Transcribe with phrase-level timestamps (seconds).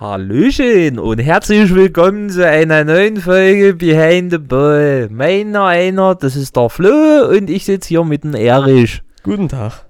[0.00, 5.10] Hallöchen und herzlich willkommen zu einer neuen Folge Behind the Ball.
[5.10, 9.02] Meiner einer, das ist der Flo und ich sitze hier mit dem Erich.
[9.24, 9.84] Guten Tag.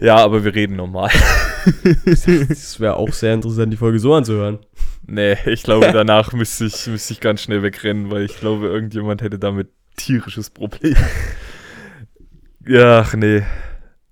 [0.00, 1.10] Ja, aber wir reden normal.
[2.04, 4.58] Es wäre auch sehr interessant, die Folge so anzuhören.
[5.06, 9.22] nee, ich glaube, danach müsste ich, müsste ich ganz schnell wegrennen, weil ich glaube, irgendjemand
[9.22, 10.96] hätte damit tierisches Problem.
[12.66, 13.44] ja, ach nee.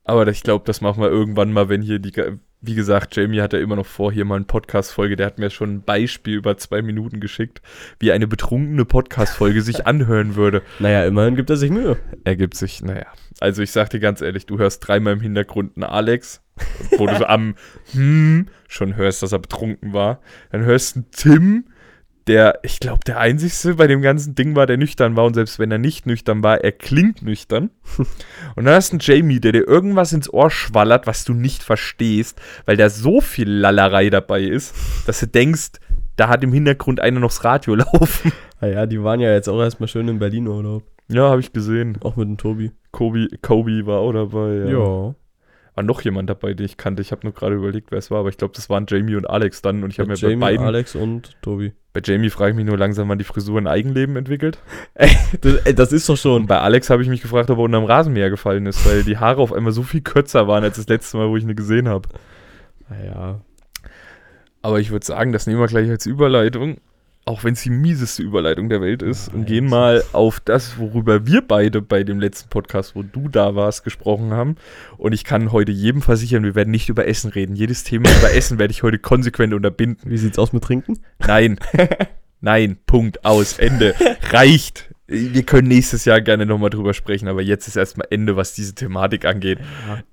[0.04, 2.12] Aber ich glaube, das machen wir irgendwann mal, wenn hier die.
[2.62, 5.16] Wie gesagt, Jamie hat ja immer noch vor, hier mal eine Podcast-Folge.
[5.16, 7.62] Der hat mir schon ein Beispiel über zwei Minuten geschickt,
[7.98, 10.62] wie eine betrunkene Podcast-Folge sich anhören würde.
[10.78, 11.96] Naja, immerhin gibt er sich Mühe.
[12.24, 13.06] ergibt sich, naja.
[13.40, 16.42] Also ich sag dir ganz ehrlich, du hörst dreimal im Hintergrund einen Alex,
[16.98, 17.54] wo du so am
[17.92, 20.20] hm schon hörst, dass er betrunken war.
[20.52, 21.64] Dann hörst du einen Tim,
[22.30, 25.24] der, ich glaube, der einzigste bei dem ganzen Ding war, der nüchtern war.
[25.24, 27.70] Und selbst wenn er nicht nüchtern war, er klingt nüchtern.
[28.54, 31.64] Und dann hast du einen Jamie, der dir irgendwas ins Ohr schwallert, was du nicht
[31.64, 34.76] verstehst, weil da so viel Lallerei dabei ist,
[35.08, 35.72] dass du denkst,
[36.14, 38.32] da hat im Hintergrund einer noch das Radio laufen.
[38.60, 40.84] Naja, die waren ja jetzt auch erstmal schön in Berlin Urlaub.
[41.08, 41.98] Ja, habe ich gesehen.
[42.02, 42.70] Auch mit dem Tobi.
[42.92, 44.70] Kobe, Kobe war auch dabei.
[44.70, 45.16] Ja.
[45.80, 47.00] War noch jemand dabei, den ich kannte.
[47.00, 49.28] Ich habe nur gerade überlegt, wer es war, aber ich glaube, das waren Jamie und
[49.28, 49.82] Alex dann.
[49.82, 51.72] Und ich habe mir Mit bei Jamie, beiden, Alex und Tobi.
[51.94, 54.58] bei Jamie frage ich mich nur langsam, wann die Frisur ein Eigenleben entwickelt.
[54.94, 55.08] Ey,
[55.40, 56.46] das, ey, das ist doch Und schon.
[56.46, 59.40] bei Alex habe ich mich gefragt, ob er unterm Rasenmäher gefallen ist, weil die Haare
[59.40, 62.08] auf einmal so viel kürzer waren als das letzte Mal, wo ich ihn gesehen habe.
[62.90, 63.40] Naja.
[64.62, 66.76] Aber ich würde sagen, das nehmen wir gleich als Überleitung,
[67.30, 71.28] auch wenn es die mieseste Überleitung der Welt ist, und gehen mal auf das, worüber
[71.28, 74.56] wir beide bei dem letzten Podcast, wo du da warst, gesprochen haben.
[74.98, 77.54] Und ich kann heute jedem versichern, wir werden nicht über Essen reden.
[77.54, 80.10] Jedes Thema über Essen werde ich heute konsequent unterbinden.
[80.10, 80.98] Wie sieht's aus mit Trinken?
[81.20, 81.60] Nein.
[82.40, 82.78] Nein.
[82.84, 83.24] Punkt.
[83.24, 83.60] Aus.
[83.60, 83.94] Ende.
[84.30, 84.92] Reicht.
[85.06, 88.74] Wir können nächstes Jahr gerne nochmal drüber sprechen, aber jetzt ist erstmal Ende, was diese
[88.74, 89.58] Thematik angeht.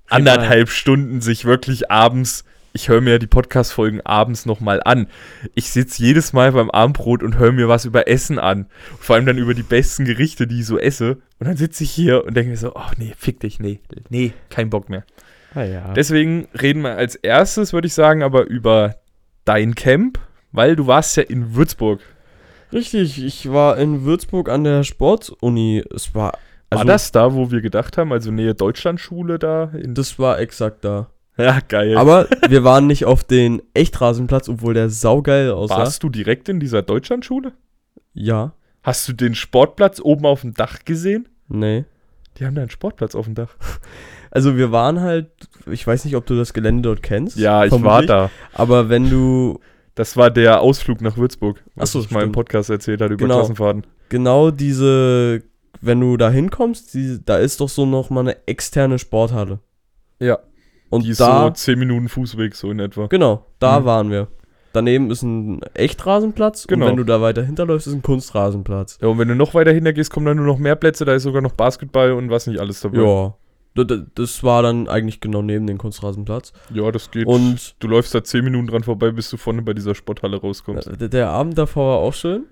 [0.08, 2.44] Anderthalb Stunden sich wirklich abends,
[2.78, 5.08] ich höre mir ja die Podcast-Folgen abends nochmal an.
[5.56, 8.66] Ich sitze jedes Mal beim Abendbrot und höre mir was über Essen an.
[9.00, 11.18] Vor allem dann über die besten Gerichte, die ich so esse.
[11.40, 13.80] Und dann sitze ich hier und denke mir so, oh nee, fick dich, nee,
[14.10, 15.02] nee, kein Bock mehr.
[15.54, 15.92] Naja.
[15.94, 18.94] Deswegen reden wir als erstes, würde ich sagen, aber über
[19.44, 20.20] dein Camp,
[20.52, 22.00] weil du warst ja in Würzburg.
[22.72, 25.82] Richtig, ich war in Würzburg an der Sportuni.
[25.92, 26.38] Es war.
[26.70, 29.72] Also, war das da, wo wir gedacht haben, also Nähe Deutschlandschule da?
[29.82, 31.08] Das war exakt da.
[31.44, 31.96] ja, geil.
[31.96, 35.78] Aber wir waren nicht auf den Echtrasenplatz, obwohl der saugeil aussah.
[35.78, 37.52] warst du direkt in dieser Deutschlandschule?
[38.14, 38.52] Ja.
[38.82, 41.28] Hast du den Sportplatz oben auf dem Dach gesehen?
[41.48, 41.84] Nee.
[42.38, 43.54] Die haben da einen Sportplatz auf dem Dach.
[44.30, 45.30] Also wir waren halt,
[45.70, 47.38] ich weiß nicht, ob du das Gelände dort kennst.
[47.38, 48.30] Ja, ich war da.
[48.52, 49.58] Aber wenn du
[49.94, 52.32] Das war der Ausflug nach Würzburg, was so, ich mal im.
[52.32, 53.38] Podcast erzählt habe über Genau.
[53.38, 53.86] Klassenfahrten.
[54.10, 55.42] genau diese,
[55.80, 59.60] wenn du da hinkommst, die, da ist doch so noch mal eine externe Sporthalle.
[60.20, 60.38] Ja.
[60.90, 63.06] Und die ist da, so 10 Minuten Fußweg, so in etwa.
[63.08, 63.84] genau, da Mhm.
[63.84, 64.28] waren wir.
[64.74, 66.84] Daneben ist ein Echtrasenplatz Genau.
[66.86, 68.98] und wenn du da weiter hinterläufst, ist ein Kunstrasenplatz.
[69.00, 71.14] Ja, und wenn du noch weiter hinter gehst, kommen dann nur noch mehr Plätze, da
[71.14, 72.98] ist sogar noch Basketball und was nicht alles dabei.
[73.02, 73.34] Ja.
[74.14, 76.52] Das war dann eigentlich genau neben dem Kunstrasenplatz.
[76.74, 77.26] Ja, das geht.
[77.26, 80.88] Und du läufst da 10 Minuten dran vorbei, bis du vorne bei dieser Sporthalle rauskommst.
[81.00, 82.46] äh, der Abend davor war auch schön.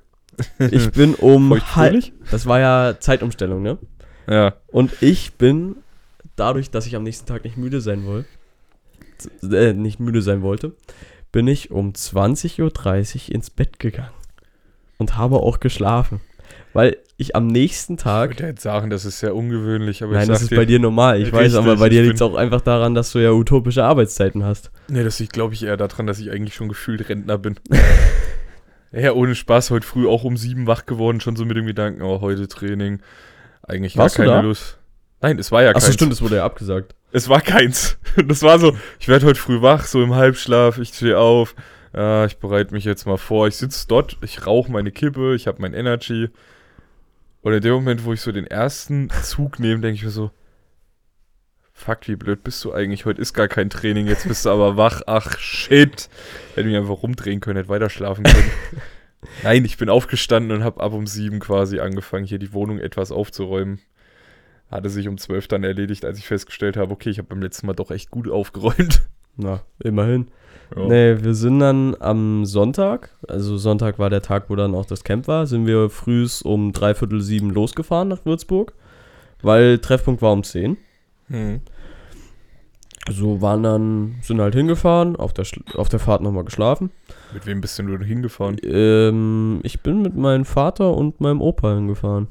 [0.71, 2.05] Ich bin um halb.
[2.31, 3.79] Das war ja Zeitumstellung, ne?
[4.29, 4.55] Ja.
[4.69, 5.77] Und ich bin,
[6.37, 8.29] dadurch, dass ich am nächsten Tag nicht müde sein wollte,
[9.43, 10.75] äh, nicht müde sein wollte,
[11.33, 14.11] bin ich um 20.30 Uhr ins Bett gegangen.
[14.99, 16.21] Und habe auch geschlafen.
[16.73, 18.31] Weil ich am nächsten Ich Tag.
[18.31, 21.21] würde jetzt sagen, das ist sehr ungewöhnlich, aber Nein, ich das ist bei dir normal.
[21.21, 23.85] Ich weiß, aber bei ich dir liegt es auch einfach daran, dass du ja utopische
[23.85, 24.71] Arbeitszeiten hast.
[24.89, 27.57] Nee, das liegt, glaube ich, eher daran, dass ich eigentlich schon gefühlt Rentner bin.
[28.93, 32.03] ja, ohne Spaß, heute früh auch um sieben wach geworden, schon so mit dem Gedanken,
[32.03, 33.01] oh, heute Training.
[33.63, 34.43] Eigentlich Warst gar keine?
[34.43, 34.76] Lust.
[35.21, 35.95] Nein, es war ja Achso, keins.
[35.95, 36.95] stimmt, das wurde ja abgesagt.
[37.13, 37.99] Es war keins.
[38.29, 41.55] Das war so, ich werde heute früh wach, so im Halbschlaf, ich stehe auf,
[41.95, 43.47] ja, ich bereite mich jetzt mal vor.
[43.47, 46.31] Ich sitze dort, ich rauche meine Kippe, ich habe mein Energy.
[47.43, 50.31] Und in dem Moment, wo ich so den ersten Zug nehme, denke ich mir so,
[51.75, 53.05] fuck, wie blöd bist du eigentlich?
[53.05, 55.03] Heute ist gar kein Training, jetzt bist du aber wach.
[55.07, 56.09] Ach, shit.
[56.55, 58.51] Hätte mich einfach rumdrehen können, hätte weiter schlafen können.
[59.43, 63.13] Nein, ich bin aufgestanden und habe ab um sieben quasi angefangen, hier die Wohnung etwas
[63.13, 63.81] aufzuräumen.
[64.71, 67.67] Hatte sich um zwölf dann erledigt, als ich festgestellt habe, okay, ich habe beim letzten
[67.67, 69.03] Mal doch echt gut aufgeräumt.
[69.37, 70.29] Na, immerhin.
[70.75, 70.87] Ja.
[70.87, 75.05] Nee, wir sind dann am Sonntag, also Sonntag war der Tag, wo dann auch das
[75.05, 78.73] Camp war, sind wir frühs um dreiviertel sieben losgefahren nach Würzburg,
[79.43, 80.77] weil Treffpunkt war um zehn.
[81.29, 81.61] Hm.
[83.09, 86.91] So waren dann, sind halt hingefahren, auf der, auf der Fahrt nochmal geschlafen.
[87.33, 88.57] Mit wem bist denn du denn hingefahren?
[88.65, 92.27] Ähm, ich bin mit meinem Vater und meinem Opa hingefahren.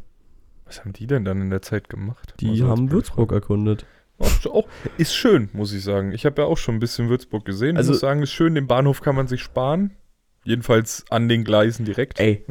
[0.66, 2.34] Was haben die denn dann in der Zeit gemacht?
[2.40, 3.86] Die als haben Würzburg erkundet.
[4.20, 4.32] Frage.
[4.50, 4.68] Auch, auch,
[4.98, 6.12] ist schön, muss ich sagen.
[6.14, 7.78] Ich habe ja auch schon ein bisschen Würzburg gesehen.
[7.78, 8.56] Also- ich muss sagen, ist schön.
[8.56, 9.92] Den Bahnhof kann man sich sparen.
[10.44, 12.20] Jedenfalls an den Gleisen direkt.
[12.20, 12.46] Ey,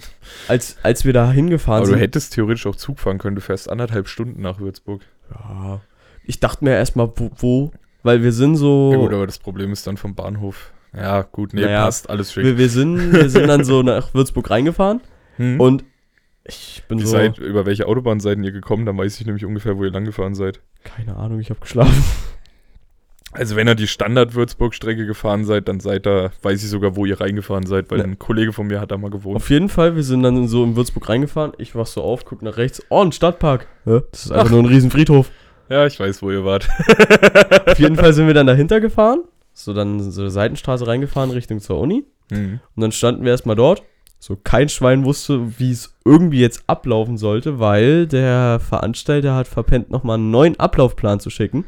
[0.49, 2.01] als, als wir da hingefahren Aber du sind.
[2.01, 3.37] hättest theoretisch auch Zug fahren können.
[3.37, 5.03] Du fährst anderthalb Stunden nach Würzburg.
[5.31, 5.81] Ja.
[6.25, 7.71] Ich dachte mir erstmal, wo, wo,
[8.03, 8.91] weil wir sind so.
[8.93, 10.73] Ja gut, aber das Problem ist dann vom Bahnhof.
[10.93, 12.45] Ja, gut, nee, Naja, passt, alles schick.
[12.45, 15.01] wir, wir, sind, wir sind dann so nach Würzburg reingefahren
[15.37, 15.61] Hm?
[15.61, 15.85] und
[16.45, 17.13] ich bin Ihr so.
[17.13, 18.85] seid, über welche Autobahn seid ihr gekommen?
[18.87, 20.61] Dann weiß ich nämlich ungefähr, wo ihr langgefahren seid.
[20.85, 22.03] Keine Ahnung, ich habe geschlafen.
[23.37, 27.21] Also wenn ihr die Standard-Würzburg-Strecke gefahren seid, dann seid ihr, weiß ich sogar, wo ihr
[27.21, 28.05] reingefahren seid, weil Ja.
[28.05, 29.35] ein Kollege von mir hat da mal gewohnt.
[29.35, 31.51] Auf jeden Fall, wir sind dann so in Würzburg reingefahren.
[31.59, 32.81] Ich wach so auf, guck nach rechts.
[32.91, 33.67] Oh, ein Stadtpark.
[33.87, 34.03] Hä?
[34.13, 34.51] Das ist einfach Ach.
[34.53, 35.33] nur ein riesen Friedhof.
[35.69, 36.69] Ja, ich weiß, wo ihr wart.
[37.67, 39.25] Auf jeden Fall sind wir dann dahinter gefahren.
[39.53, 42.05] So dann so eine Seitenstraße reingefahren Richtung zur Uni.
[42.31, 42.61] Hm.
[42.77, 43.83] Und dann standen wir erstmal dort.
[44.27, 49.91] So kein Schwein wusste, wie es irgendwie jetzt ablaufen sollte, weil der Veranstalter hat verpennt,
[49.91, 51.67] nochmal einen neuen Ablaufplan zu schicken.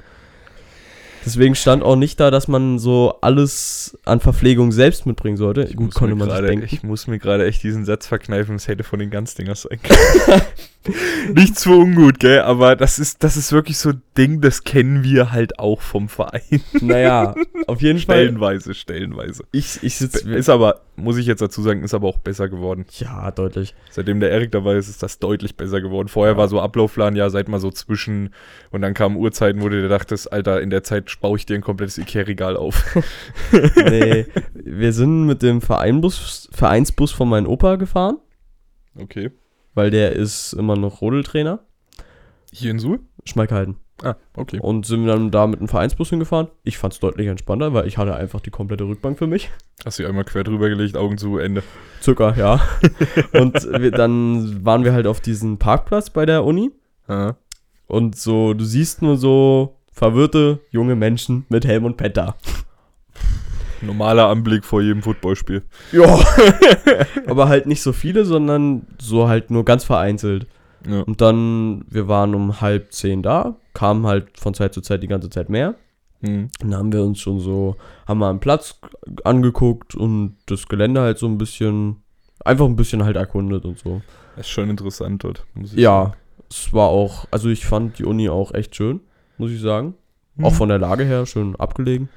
[1.26, 5.64] Deswegen stand auch nicht da, dass man so alles an Verpflegung selbst mitbringen sollte.
[5.64, 6.64] Ich, Gut, muss konnte man sich gerade- denken.
[6.70, 10.43] ich muss mir gerade echt diesen Satz verkneifen, es hätte von den Ganzdingers sein können.
[11.35, 12.41] Nichts für ungut, gell?
[12.41, 16.09] Aber das ist, das ist wirklich so ein Ding, das kennen wir halt auch vom
[16.09, 16.62] Verein.
[16.81, 17.35] Naja,
[17.67, 18.17] auf jeden Fall.
[18.17, 19.44] Stellenweise, stellenweise.
[19.52, 20.32] Ich, ich sitze.
[20.32, 22.85] Ist aber, muss ich jetzt dazu sagen, ist aber auch besser geworden.
[22.99, 23.75] Ja, deutlich.
[23.91, 26.09] Seitdem der Erik dabei ist, ist das deutlich besser geworden.
[26.09, 28.31] Vorher war so Ablaufplan, ja, seid mal so zwischen
[28.71, 31.55] und dann kamen Uhrzeiten, wo du dir dachtest, Alter, in der Zeit baue ich dir
[31.55, 32.85] ein komplettes Ikea-Regal auf.
[33.77, 38.19] Nee, wir sind mit dem Vereinbus, Vereinsbus von meinem Opa gefahren,
[38.99, 39.31] Okay.
[39.75, 41.61] weil der ist immer noch Rodeltrainer.
[42.53, 43.01] Hier in Suhl?
[43.25, 43.77] Schmalkalden.
[44.03, 44.59] Ah, okay.
[44.61, 46.49] Und sind wir dann da mit dem Vereinsbus hingefahren.
[46.65, 49.51] Ich fand es deutlich entspannter, weil ich hatte einfach die komplette Rückbank für mich.
[49.85, 51.63] Hast du einmal quer drüber gelegt, Augen zu, Ende.
[52.01, 52.61] Zucker, ja.
[53.33, 56.73] Und wir, dann waren wir halt auf diesem Parkplatz bei der Uni.
[57.09, 57.35] Ah.
[57.87, 62.37] Und so, du siehst nur so verwirrte junge Menschen mit Helm und Pet da.
[63.81, 65.63] Normaler Anblick vor jedem Footballspiel.
[65.93, 66.19] Ja.
[67.27, 70.47] Aber halt nicht so viele, sondern so halt nur ganz vereinzelt.
[70.88, 71.03] Ja.
[71.03, 75.09] Und dann, wir waren um halb zehn da, kamen halt von Zeit zu Zeit die
[75.09, 75.75] ganze Zeit mehr.
[76.21, 76.49] Hm.
[76.62, 78.79] Und dann haben wir uns schon so, haben wir einen Platz
[79.25, 82.03] angeguckt und das Gelände halt so ein bisschen,
[82.44, 84.00] einfach ein bisschen halt erkundet und so.
[84.37, 86.15] Das ist schon interessant dort, muss ich Ja, sagen.
[86.50, 89.00] es war auch, also ich fand die Uni auch echt schön,
[89.38, 89.94] muss ich sagen.
[90.43, 90.56] Auch Mhm.
[90.56, 92.09] von der Lage her schön abgelegen.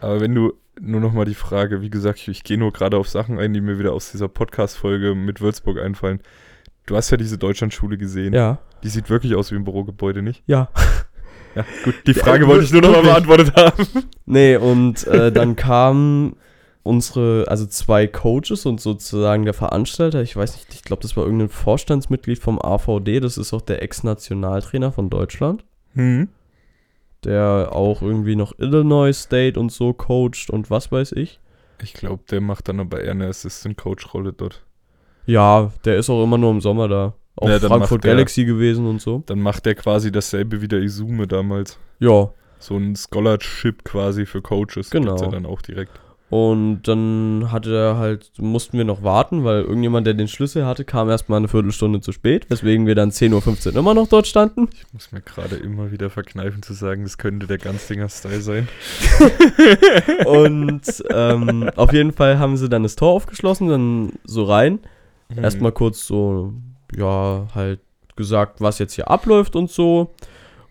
[0.00, 2.96] Aber wenn du nur noch mal die Frage, wie gesagt, ich, ich gehe nur gerade
[2.98, 6.20] auf Sachen ein, die mir wieder aus dieser Podcast-Folge mit Würzburg einfallen.
[6.86, 8.32] Du hast ja diese Deutschlandschule gesehen.
[8.32, 8.58] Ja.
[8.82, 10.42] Die sieht wirklich aus wie ein Bürogebäude, nicht?
[10.46, 10.68] Ja.
[11.54, 11.94] Ja, gut.
[12.06, 13.84] Die Ja, Frage wir- wollte ich nur noch mal beantwortet haben.
[14.26, 16.36] Nee, und äh, dann kamen
[16.82, 21.24] unsere, also zwei Coaches und sozusagen der Veranstalter, ich weiß nicht, ich glaube, das war
[21.24, 26.28] irgendein Vorstandsmitglied vom AVD, das ist auch der Ex-Nationaltrainer von Deutschland, Hm.
[27.24, 31.40] der auch irgendwie noch Illinois State und so coacht und was weiß ich.
[31.82, 34.64] Ich glaube, der macht dann aber eher eine Assistant-Coach-Rolle dort.
[35.26, 37.12] Ja, der ist auch immer nur im Sommer da.
[37.36, 39.22] Auch Ja, Frankfurt der- Galaxy gewesen und so.
[39.26, 41.78] Dann macht der quasi dasselbe wie der Izume damals.
[41.98, 44.88] Ja, So ein Scholarship quasi für Coaches.
[44.90, 45.08] Genau.
[45.16, 45.92] Gibt's ja dann auch direkt.
[46.28, 50.84] Und dann hatte er halt, mussten wir noch warten, weil irgendjemand, der den Schlüssel hatte,
[50.84, 54.68] kam erstmal eine Viertelstunde zu spät, weswegen wir dann 10.15 Uhr immer noch dort standen.
[54.74, 58.68] Ich muss mir gerade immer wieder verkneifen zu sagen, das könnte der Ganzdinger-Style sein.
[60.26, 64.80] Und ähm, auf jeden Fall haben sie dann das Tor aufgeschlossen, dann so rein.
[65.28, 65.44] Mhm.
[65.44, 66.52] Erstmal kurz so,
[66.94, 67.80] ja, halt
[68.16, 70.14] gesagt, was jetzt hier abläuft und so.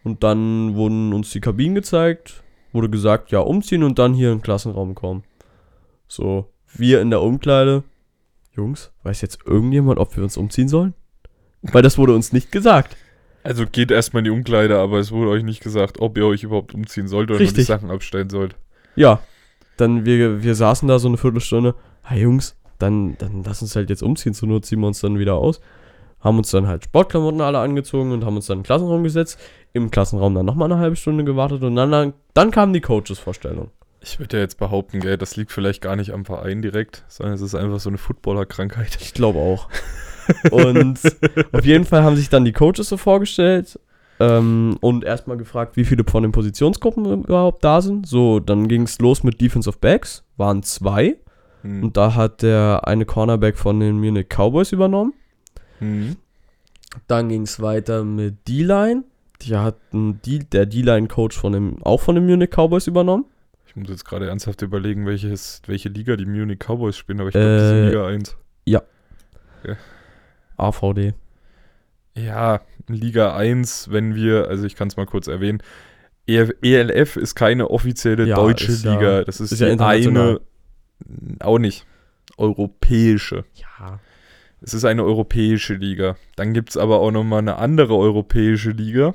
[0.03, 2.43] Und dann wurden uns die Kabinen gezeigt,
[2.73, 5.23] wurde gesagt, ja, umziehen und dann hier in den Klassenraum kommen.
[6.07, 7.83] So, wir in der Umkleide.
[8.55, 10.93] Jungs, weiß jetzt irgendjemand, ob wir uns umziehen sollen?
[11.61, 12.95] Weil das wurde uns nicht gesagt.
[13.43, 16.43] Also geht erstmal in die Umkleide, aber es wurde euch nicht gesagt, ob ihr euch
[16.43, 17.67] überhaupt umziehen sollt oder nur die Richtig.
[17.67, 18.55] Sachen abstellen sollt.
[18.95, 19.19] Ja,
[19.77, 21.75] dann wir, wir saßen da so eine Viertelstunde.
[22.03, 24.33] Hey Jungs, dann, dann lass uns halt jetzt umziehen.
[24.33, 25.59] Zur Not ziehen wir uns dann wieder aus.
[26.19, 29.39] Haben uns dann halt Sportklamotten alle angezogen und haben uns dann in den Klassenraum gesetzt.
[29.73, 33.69] Im Klassenraum dann nochmal eine halbe Stunde gewartet und dann, dann, dann kam die Coaches-Vorstellung.
[34.01, 37.35] Ich würde ja jetzt behaupten, gell, das liegt vielleicht gar nicht am Verein direkt, sondern
[37.35, 38.97] es ist einfach so eine Footballer-Krankheit.
[39.01, 39.69] Ich glaube auch.
[40.51, 40.99] Und
[41.51, 43.79] auf jeden Fall haben sich dann die Coaches so vorgestellt
[44.19, 48.07] ähm, und erstmal gefragt, wie viele von den Positionsgruppen überhaupt da sind.
[48.07, 51.17] So, dann ging es los mit Defensive Backs, waren zwei.
[51.65, 51.83] Hm.
[51.83, 55.13] Und da hat der eine Cornerback von den Munich Cowboys übernommen.
[55.79, 56.15] Hm.
[57.07, 59.03] Dann ging es weiter mit D-Line.
[59.41, 63.25] Die hat ein D der D-Line-Coach von dem, auch von den Munich Cowboys übernommen.
[63.67, 67.33] Ich muss jetzt gerade ernsthaft überlegen, welches, welche Liga die Munich Cowboys spielen, aber ich
[67.33, 68.37] glaube, das Äh, ist Liga 1.
[70.57, 71.13] AVD.
[72.15, 75.61] Ja, Liga 1, wenn wir, also ich kann es mal kurz erwähnen,
[76.27, 79.23] ELF ist keine offizielle Ja, deutsche ist ja- Liga.
[79.25, 80.39] das ist, ist ja die eine,
[81.39, 81.85] auch nicht.
[82.37, 83.45] europäische.
[83.55, 83.99] Ja.
[84.61, 86.15] Es ist eine europäische Liga.
[86.35, 89.13] Dann gibt es aber auch nochmal eine andere europäische Liga.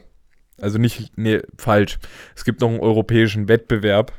[0.60, 1.98] Also nicht, nee, falsch.
[2.36, 4.12] Es gibt noch einen europäischen Wettbewerb.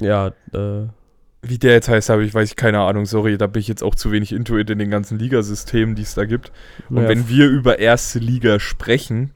[0.00, 0.88] Ja, äh,
[1.42, 3.04] Wie der jetzt heißt, habe ich, weiß ich keine Ahnung.
[3.06, 6.14] Sorry, da bin ich jetzt auch zu wenig intuit in den ganzen Ligasystemen, die es
[6.14, 6.50] da gibt.
[6.88, 9.32] Und naja, wenn wir über erste Liga sprechen,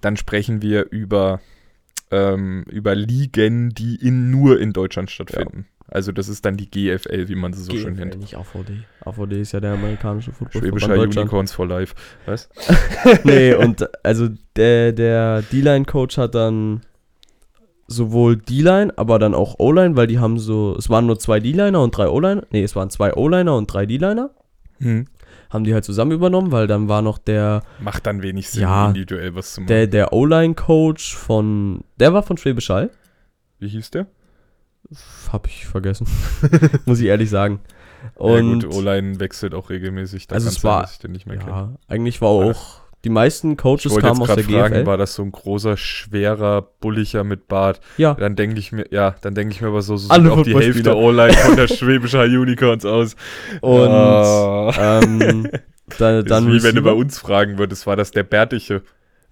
[0.00, 1.40] dann sprechen wir über,
[2.10, 5.66] ähm, über Ligen, die in, nur in Deutschland stattfinden.
[5.92, 8.20] Also das ist dann die GFL, wie man sie so schön GFL, nennt.
[8.20, 8.84] nicht AVD.
[9.04, 11.94] AVD ist ja der amerikanische Football Schwäbischer Unicorns for Life.
[12.26, 12.48] Was?
[13.24, 16.82] nee, und also der, der D-Line-Coach hat dann
[17.88, 21.82] sowohl D-Line, aber dann auch O-Line, weil die haben so, es waren nur zwei D-Liner
[21.82, 22.44] und drei O-Liner.
[22.50, 24.30] Nee, es waren zwei O-Liner und drei D-Liner.
[24.78, 25.06] Hm.
[25.50, 28.86] Haben die halt zusammen übernommen, weil dann war noch der, Macht dann wenig Sinn, Ja,
[28.86, 29.68] individuell was zu machen.
[29.68, 32.90] der, der O-Line-Coach von, der war von Schwäbisch Hall.
[33.58, 34.06] Wie hieß der?
[35.32, 36.06] Hab ich vergessen.
[36.86, 37.60] Muss ich ehrlich sagen.
[38.02, 40.26] ja Und gut, O-Line wechselt auch regelmäßig.
[40.26, 41.50] Da Also es sein, war- dass ich den nicht mehr kenne.
[41.50, 44.86] ja, eigentlich war auch, die meisten Ich Coaches kamen aus der fragen, GFL.
[44.86, 47.80] war das so ein großer, schwerer, bulliger mit Bart?
[47.96, 50.32] Ja, Dann denke ich mir, ja, dann denke ich mir aber so, so Alle sieht
[50.32, 50.54] auch die.
[50.54, 53.16] Hälfte O-Line von der Schwäbischer Unicorns aus.
[53.62, 55.00] und Ah.
[55.02, 55.48] ähm,
[55.98, 58.82] da, dann ist wie wenn du bei uns fragen würdest, war das der Bärtige?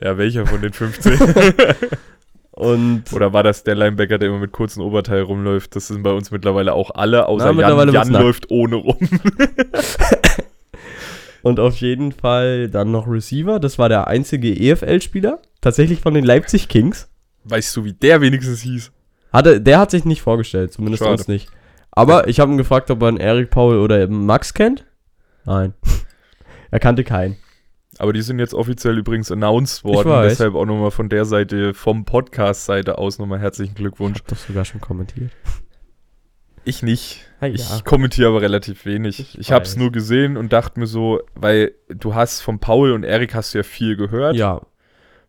[0.00, 1.18] Ja, welcher von den 15?
[2.58, 5.76] und Oder war das der Linebacker, der immer mit kurzen Oberteil rumläuft?
[5.76, 7.92] Das sind bei uns mittlerweile auch alle, außer Na, Jan.
[7.92, 8.98] Jan läuft ohne rum.
[11.42, 13.60] Und auf jeden Fall dann noch Receiver.
[13.60, 15.40] Das war der einzige EFL-Spieler.
[15.60, 17.08] Tatsächlich von den Leipzig Kings.
[17.44, 18.90] Weißt du, wie der wenigstens hieß?
[19.32, 21.12] Hatte, der hat sich nicht vorgestellt, zumindest Schade.
[21.12, 21.48] uns nicht.
[21.92, 24.84] Aber ich habe ihn gefragt, ob er einen Eric Paul oder eben Max kennt.
[25.44, 25.74] Nein.
[26.72, 27.36] er kannte keinen.
[27.98, 30.22] Aber die sind jetzt offiziell übrigens announced worden.
[30.22, 34.18] Deshalb auch nochmal von der Seite, vom Podcast-Seite aus nochmal herzlichen Ich Glückwunsch.
[34.20, 35.30] habe doch sogar schon kommentiert.
[36.64, 37.24] Ich nicht.
[37.40, 39.20] Ah, Ich kommentiere aber relativ wenig.
[39.20, 42.92] Ich Ich, habe es nur gesehen und dachte mir so, weil du hast von Paul
[42.92, 44.36] und Erik hast du ja viel gehört.
[44.36, 44.60] Ja,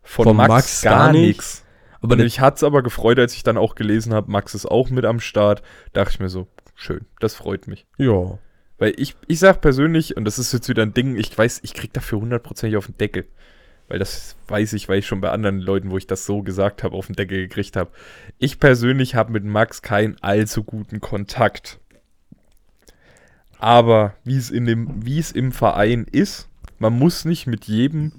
[0.02, 1.64] Von, von Max, Max gar nichts.
[2.02, 4.90] aber ich hatte es aber gefreut, als ich dann auch gelesen habe, Max ist auch
[4.90, 5.62] mit am Start.
[5.92, 7.86] Dachte ich mir so, schön, das freut mich.
[7.96, 8.38] ja.
[8.80, 11.74] Weil ich, ich sag persönlich, und das ist jetzt wieder ein Ding, ich weiß, ich
[11.74, 13.26] krieg dafür hundertprozentig auf den Deckel.
[13.88, 16.82] Weil das weiß ich, weil ich schon bei anderen Leuten, wo ich das so gesagt
[16.82, 17.90] habe, auf den Deckel gekriegt habe.
[18.38, 21.78] Ich persönlich habe mit Max keinen allzu guten Kontakt.
[23.58, 28.12] Aber wie es in dem, wie es im Verein ist, man muss nicht mit jedem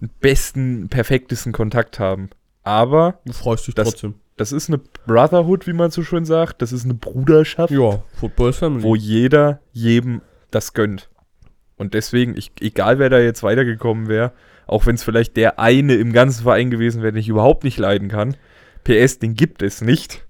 [0.00, 2.30] den besten, perfektesten Kontakt haben.
[2.64, 4.14] Aber Du freust dich Das- trotzdem.
[4.36, 6.62] Das ist eine Brotherhood, wie man so schön sagt.
[6.62, 8.82] Das ist eine Bruderschaft Ja, Football Family.
[8.82, 11.08] wo jeder jedem das gönnt.
[11.76, 14.32] Und deswegen, ich, egal wer da jetzt weitergekommen wäre,
[14.66, 17.78] auch wenn es vielleicht der eine im ganzen Verein gewesen wäre, den ich überhaupt nicht
[17.78, 18.36] leiden kann,
[18.84, 20.26] PS, den gibt es nicht.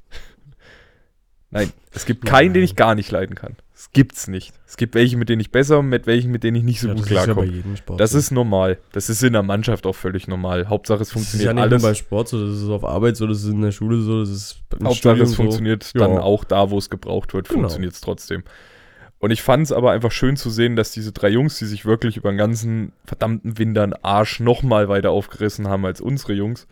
[1.51, 3.57] Nein, es gibt keinen, den ich gar nicht leiden kann.
[3.83, 4.53] Es gibt's nicht.
[4.65, 6.87] Es gibt welche, mit denen ich besser und mit welchen, mit denen ich nicht so
[6.87, 7.63] ja, gut das ist ja klarkomme.
[7.99, 8.19] Das so.
[8.19, 8.79] ist normal.
[8.93, 10.69] Das ist in der Mannschaft auch völlig normal.
[10.69, 11.83] Hauptsache es Das ist funktioniert ja nicht alles.
[11.83, 14.21] nur bei Sport so, das ist auf Arbeit so, das ist in der Schule so,
[14.21, 15.35] das ist im Hauptsache Studium es so.
[15.37, 16.01] funktioniert Ja.
[16.07, 17.63] dann auch da, wo es gebraucht wird, Genau.
[17.63, 18.45] funktioniert es trotzdem.
[19.19, 21.85] Und ich fand es aber einfach schön zu sehen, dass diese drei Jungs, die sich
[21.85, 26.69] wirklich über den ganzen verdammten Windern Arsch nochmal weiter aufgerissen haben als unsere Jungs,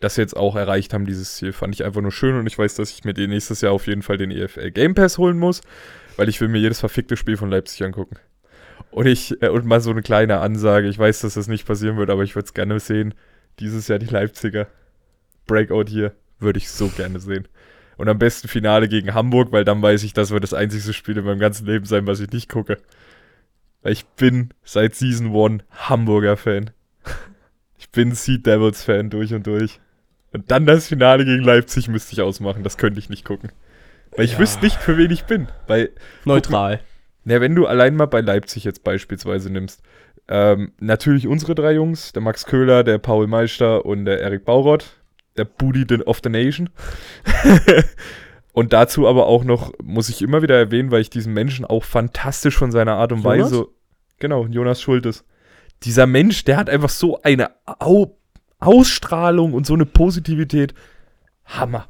[0.00, 1.52] das jetzt auch erreicht haben, dieses Ziel.
[1.52, 4.02] Fand ich einfach nur schön und ich weiß, dass ich mir nächstes Jahr auf jeden
[4.02, 5.60] Fall den EFL Game Pass holen muss,
[6.18, 8.16] weil ich will mir jedes verfickte Spiel von Leipzig angucken.
[8.90, 11.96] Und ich, äh, und mal so eine kleine Ansage, ich weiß, dass das nicht passieren
[11.96, 13.14] wird, aber ich würde es gerne sehen.
[13.60, 14.66] Dieses Jahr die Leipziger.
[15.46, 16.12] Breakout hier.
[16.40, 17.46] Würde ich so gerne sehen.
[17.96, 21.16] Und am besten Finale gegen Hamburg, weil dann weiß ich, das wird das einzigste Spiel
[21.16, 22.78] in meinem ganzen Leben sein, was ich nicht gucke.
[23.84, 26.72] Ich bin seit Season 1 Hamburger Fan.
[27.78, 29.78] Ich bin Sea Devils Fan durch und durch.
[30.32, 32.64] Und dann das Finale gegen Leipzig müsste ich ausmachen.
[32.64, 33.50] Das könnte ich nicht gucken.
[34.16, 34.38] Weil ich Ja.
[34.40, 35.48] wüsste nicht, für wen ich bin.
[35.66, 35.90] Weil
[36.24, 36.80] Neutral.
[37.24, 39.82] na, wenn du allein mal bei Leipzig jetzt beispielsweise nimmst,
[40.28, 44.96] ähm, natürlich unsere drei Jungs, der Max Köhler, der Paul Meister und der Erik Baurott,
[45.36, 46.68] der Booty of the Nation.
[48.52, 51.84] und dazu aber auch noch, muss ich immer wieder erwähnen, weil ich diesen Menschen auch
[51.84, 53.52] fantastisch von seiner Art und Jonas?
[53.52, 53.66] Weise.
[54.18, 55.24] Genau, Jonas Schultes.
[55.84, 58.14] Dieser Mensch, der hat einfach so eine Au
[58.60, 60.74] Ausstrahlung und so eine Positivität.
[61.44, 61.86] Hammer.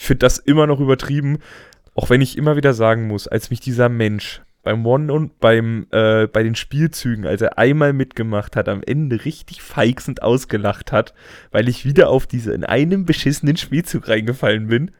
[0.00, 1.38] Ich finde das immer noch übertrieben.
[1.96, 5.88] Auch wenn ich immer wieder sagen muss, als mich dieser Mensch beim One und beim,
[5.90, 11.14] äh, bei den Spielzügen, als er einmal mitgemacht hat, am Ende richtig feixend ausgelacht hat,
[11.50, 14.92] weil ich wieder auf diese in einem beschissenen Spielzug reingefallen bin,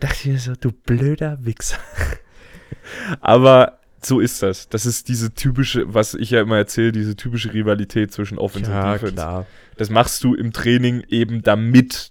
[0.00, 1.78] dachte ich mir so, du blöder Wichser.
[3.20, 4.68] Aber so ist das.
[4.68, 8.76] Das ist diese typische, was ich ja immer erzähle, diese typische Rivalität zwischen Offense und
[8.76, 9.14] Ja, Defense.
[9.14, 9.46] klar.
[9.76, 12.09] Das machst du im Training eben damit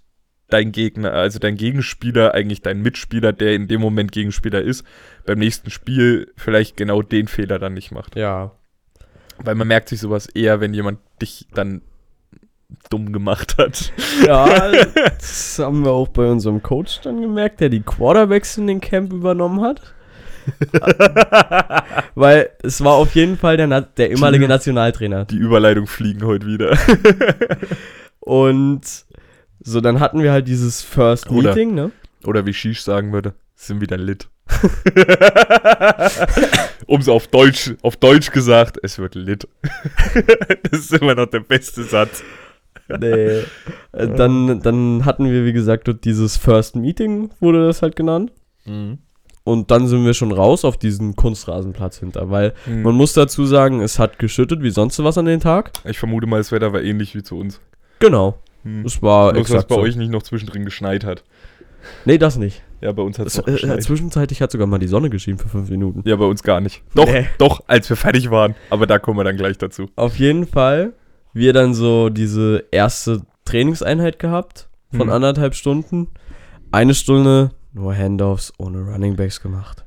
[0.52, 4.84] dein Gegner, also dein Gegenspieler, eigentlich dein Mitspieler, der in dem Moment Gegenspieler ist,
[5.24, 8.16] beim nächsten Spiel vielleicht genau den Fehler dann nicht macht.
[8.16, 8.52] Ja.
[9.38, 11.82] Weil man merkt sich sowas eher, wenn jemand dich dann
[12.88, 13.92] dumm gemacht hat.
[14.26, 14.70] Ja,
[15.18, 19.12] das haben wir auch bei unserem Coach dann gemerkt, der die Quarterbacks in den Camp
[19.12, 19.82] übernommen hat.
[22.14, 25.26] Weil es war auf jeden Fall der, Na der ehemalige Nationaltrainer.
[25.26, 26.76] Die Überleitung fliegen heute wieder.
[28.20, 28.80] Und
[29.62, 31.90] so, dann hatten wir halt dieses First Oder- Meeting, ne?
[32.24, 34.28] Oder wie Shish sagen würde, sind wieder lit.
[36.86, 39.46] um es auf Deutsch, auf Deutsch gesagt, es wird lit.
[40.70, 42.22] das ist immer noch der beste Satz.
[42.88, 43.42] Nee.
[43.92, 48.32] Äh, dann, dann hatten wir, wie gesagt, dort dieses First Meeting, wurde das halt genannt.
[49.44, 52.82] Und dann sind wir schon raus auf diesen Kunstrasenplatz hinter, weil Hm.
[52.82, 55.72] man muss dazu sagen, es hat geschüttet wie sonst was an den Tag.
[55.84, 57.60] Ich vermute mal, das Wetter war ähnlich wie zu uns.
[58.00, 58.38] Genau.
[58.64, 58.84] Hm.
[58.84, 59.80] Es war Bloß, dass exakt bei so.
[59.82, 61.24] euch nicht noch zwischendrin geschneit hat.
[62.04, 62.62] Nee, das nicht.
[62.82, 63.82] Ja, bei uns hat es auch äh, äh, geschneit.
[63.82, 66.02] zwischenzeitlich hat sogar mal die Sonne geschienen für fünf Minuten.
[66.06, 66.82] Ja, bei uns gar nicht.
[66.94, 67.26] Doch, Nee.
[67.38, 68.54] doch, als wir fertig waren.
[68.70, 69.88] Aber da kommen wir dann gleich dazu.
[69.96, 70.92] Auf jeden Fall,
[71.32, 75.10] wir dann so diese erste Trainingseinheit gehabt von Hm.
[75.10, 76.08] anderthalb Stunden.
[76.72, 79.84] Eine Stunde nur Handoffs ohne Runningbacks gemacht.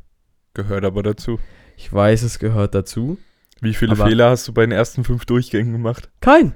[0.54, 1.40] Gehört aber dazu.
[1.78, 3.18] Ich weiß, es gehört dazu.
[3.62, 6.10] Wie viele Aber- Fehler hast du bei den ersten fünf Durchgängen gemacht?
[6.22, 6.54] Kein.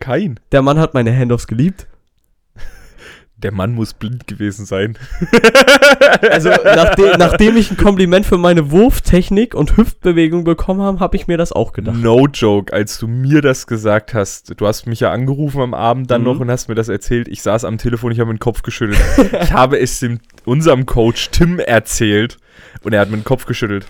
[0.00, 0.38] Kein.
[0.52, 1.86] Der Mann hat meine Handoffs geliebt.
[3.38, 4.98] Der Mann muss blind gewesen sein.
[6.30, 11.26] Also, nachdem, nachdem ich ein Kompliment für meine Wurftechnik und Hüftbewegung bekommen habe, habe ich
[11.26, 11.96] mir das auch gedacht.
[11.96, 16.10] No joke, als du mir das gesagt hast, du hast mich ja angerufen am Abend
[16.10, 16.26] dann Mhm.
[16.26, 17.28] noch und hast mir das erzählt.
[17.28, 18.98] Ich saß am Telefon, ich habe den Kopf geschüttelt.
[19.42, 22.38] ich habe es dem, unserem Coach Tim erzählt
[22.82, 23.86] und er hat mir den Kopf geschüttelt.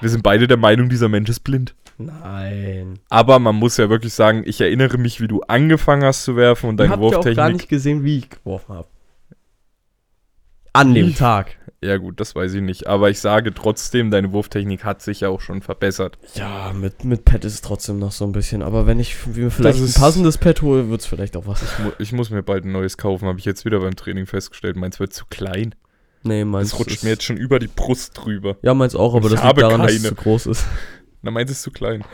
[0.00, 1.74] Wir sind beide der Meinung, dieser Mensch ist blind.
[2.06, 2.98] Nein.
[3.08, 6.68] Aber man muss ja wirklich sagen, ich erinnere mich, wie du angefangen hast zu werfen
[6.70, 7.52] und deine habt ja auch gar Wurftechnik.
[7.56, 8.88] nicht gesehen, wie ich geworfen habe.
[10.74, 11.14] An dem?
[11.14, 11.56] Tag.
[11.84, 12.86] Ja, gut, das weiß ich nicht.
[12.86, 16.16] Aber ich sage trotzdem, deine Wurftechnik hat sich ja auch schon verbessert.
[16.34, 18.62] Ja, mit, mit Pad ist es trotzdem noch so ein bisschen.
[18.62, 21.62] Aber wenn ich mir vielleicht ein passendes Pad hole, wird es vielleicht auch was.
[21.62, 24.26] Ich, mu ich muss mir bald ein neues kaufen, habe ich jetzt wieder beim Training
[24.26, 24.76] festgestellt.
[24.76, 25.74] Meins wird zu klein.
[26.22, 28.56] Nee, meins Das rutscht mir jetzt schon über die Brust drüber.
[28.62, 30.14] Ja, meins auch, aber Ich das liegt habe daran, dass es keine.
[30.16, 30.64] zu groß ist.
[31.22, 32.04] Na, meins ist zu klein.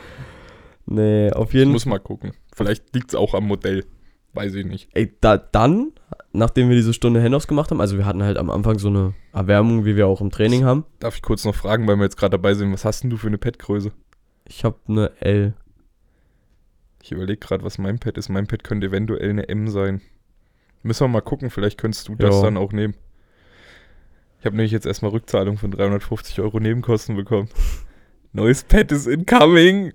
[0.85, 2.31] Nee, auf Ich jeden muss mal gucken.
[2.55, 3.85] Vielleicht liegt es auch am Modell.
[4.33, 4.89] Weiß ich nicht.
[4.93, 5.91] Ey, da, dann,
[6.31, 9.13] nachdem wir diese Stunde Handoffs gemacht haben, also wir hatten halt am Anfang so eine
[9.33, 10.85] Erwärmung, wie wir auch im Training haben.
[10.99, 13.17] Darf ich kurz noch fragen, weil wir jetzt gerade dabei sind, was hast denn du
[13.17, 13.91] für eine Pad-Größe?
[14.47, 15.53] Ich habe eine L.
[17.01, 18.29] Ich überlege gerade, was mein Pad ist.
[18.29, 20.01] Mein Pad könnte eventuell eine M sein.
[20.83, 22.41] Müssen wir mal gucken, vielleicht könntest du das Ja.
[22.43, 22.93] dann auch nehmen.
[24.39, 27.49] Ich habe nämlich jetzt erstmal Rückzahlung von 350 Euro Nebenkosten bekommen.
[28.33, 29.93] Neues Pad ist incoming.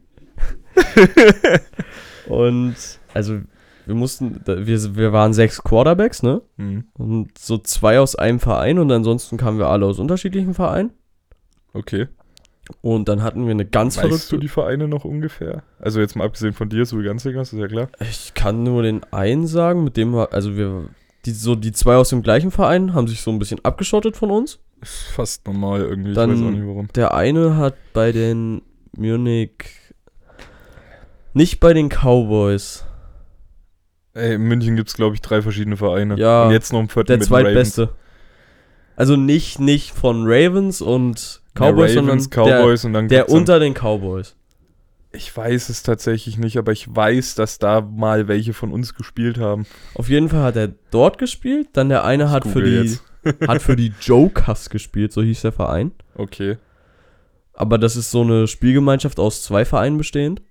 [2.28, 2.74] Und
[3.12, 3.40] also
[3.86, 6.40] wir mussten, wir, wir waren sechs Quarterbacks, ne?
[6.56, 10.92] Hm, Und so zwei aus einem Verein und ansonsten kamen wir alle aus unterschiedlichen Vereinen.
[11.72, 12.08] okay.
[12.80, 14.38] Und dann hatten wir eine ganz Weißt du verrückte.
[14.38, 15.64] die Vereine noch ungefähr?
[15.78, 17.88] Also jetzt mal abgesehen von dir, so wie ganz ist ja klar.
[18.00, 20.88] Ich kann nur den einen sagen, mit dem wir, also wir,
[21.26, 24.30] die, so die zwei aus dem gleichen Verein haben sich so ein bisschen abgeschottet von
[24.30, 24.60] uns.
[24.84, 26.88] Ist fast normal irgendwie, Dann- ich weiß auch nicht warum.
[26.94, 28.60] Der eine hat bei den
[28.96, 29.50] Munich,
[31.32, 32.84] nicht bei den Cowboys,
[34.12, 36.16] Ey, in München gibt es, glaube ich, drei verschiedene Vereine.
[36.16, 37.88] Ja, Und jetzt noch ein vierten der mit zweitbeste.
[38.94, 43.28] Also nicht, nicht von Ravens und Cowboys, ja, Ravens, sondern der, Cowboys und dann der
[43.28, 44.36] unter den Cowboys.
[45.10, 49.38] Ich weiß es tatsächlich nicht, aber ich weiß, dass da mal welche von uns gespielt
[49.38, 49.66] haben.
[49.94, 52.88] Auf jeden Fall hat er dort gespielt, dann der eine hat Ich für, google die,
[52.90, 53.02] jetzt.
[53.46, 55.92] Hat für die Jokers gespielt, so hieß der Verein.
[56.14, 56.58] Okay.
[57.52, 60.42] Aber das ist so eine Spielgemeinschaft aus zwei Vereinen bestehend.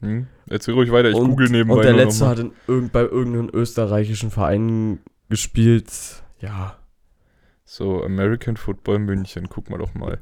[0.00, 0.26] Hm.
[0.48, 3.50] Erzähl ruhig weiter, ich und, google nebenbei Und der letzte hat in irgend, bei irgendeinem
[3.52, 6.22] österreichischen Verein gespielt.
[6.40, 6.76] Ja.
[7.64, 10.18] So, American Football München, guck mal doch mal.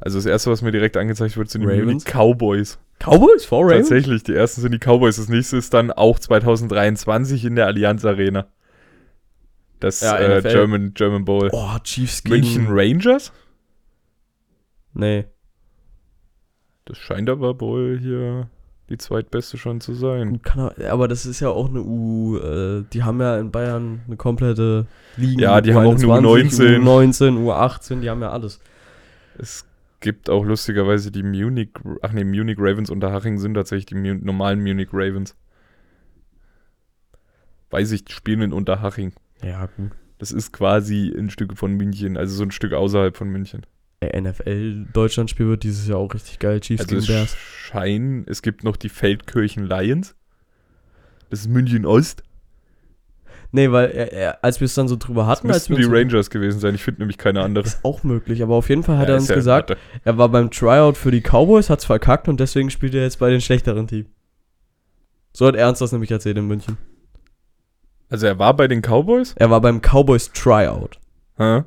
[0.00, 1.84] Also das erste, was mir direkt angezeigt wird, sind die Ravens?
[1.84, 2.78] Munich Cowboys.
[3.00, 3.88] Cowboys vor Ravens?
[3.88, 5.16] Tatsächlich, die ersten sind die Cowboys.
[5.16, 8.46] Das nächste ist dann auch 2023 in der Allianz Arena.
[9.80, 10.42] Das Ja, äh.
[10.42, 11.48] German, German Bowl.
[11.52, 12.36] Oh, Chiefs gegen...
[12.36, 13.32] München Rangers?
[14.92, 15.24] Nee.
[16.84, 18.48] Das scheint aber wohl hier
[18.90, 20.40] die zweitbeste schon zu sein.
[20.76, 22.36] Er, aber das ist ja auch eine U...
[22.38, 25.42] Äh, die haben ja in Bayern eine komplette Liga.
[25.42, 26.80] Ja, die haben auch eine U19.
[26.80, 28.60] U19, U18, die haben ja alles.
[29.38, 29.64] Es
[30.00, 31.70] gibt auch lustigerweise die Munich,
[32.02, 35.36] ach nee, Munich Ravens Unterhaching sind tatsächlich die Mu normalen Munich Ravens.
[37.70, 39.12] Weiß ich, die spielen in Unterhaching.
[39.42, 39.90] Ja, gut.
[40.18, 43.64] Das ist quasi ein Stück von München, also so ein Stück außerhalb von München.
[44.02, 46.60] Der NFL-Deutschlandspiel wird dieses Jahr auch richtig geil.
[46.60, 47.36] Chiefs Also gegen es Bears.
[47.36, 50.14] scheint, es gibt noch die Feldkirchen Lions.
[51.30, 52.22] Das ist München Ost.
[53.52, 56.30] Nee, weil er, er, als wir es dann so drüber hatten, als Müssten die Rangers
[56.30, 56.74] gewesen sein.
[56.74, 57.64] Ich finde nämlich keine andere.
[57.66, 59.80] Ist auch möglich, aber auf jeden Fall hat Ja, er uns ja- gesagt, warte.
[60.04, 63.28] er war beim Tryout für die Cowboys, hat's verkackt und deswegen spielt er jetzt bei
[63.30, 64.06] den schlechteren Team.
[65.32, 66.76] So hat Ernst das nämlich erzählt in München.
[68.10, 69.34] Also er war bei den Cowboys?
[69.36, 70.98] Er war beim Cowboys Tryout.
[71.38, 71.62] Hä?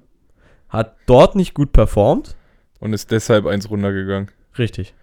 [0.69, 2.35] Hat dort nicht gut performt.
[2.79, 4.29] Und ist deshalb eins runtergegangen.
[4.57, 4.93] Richtig.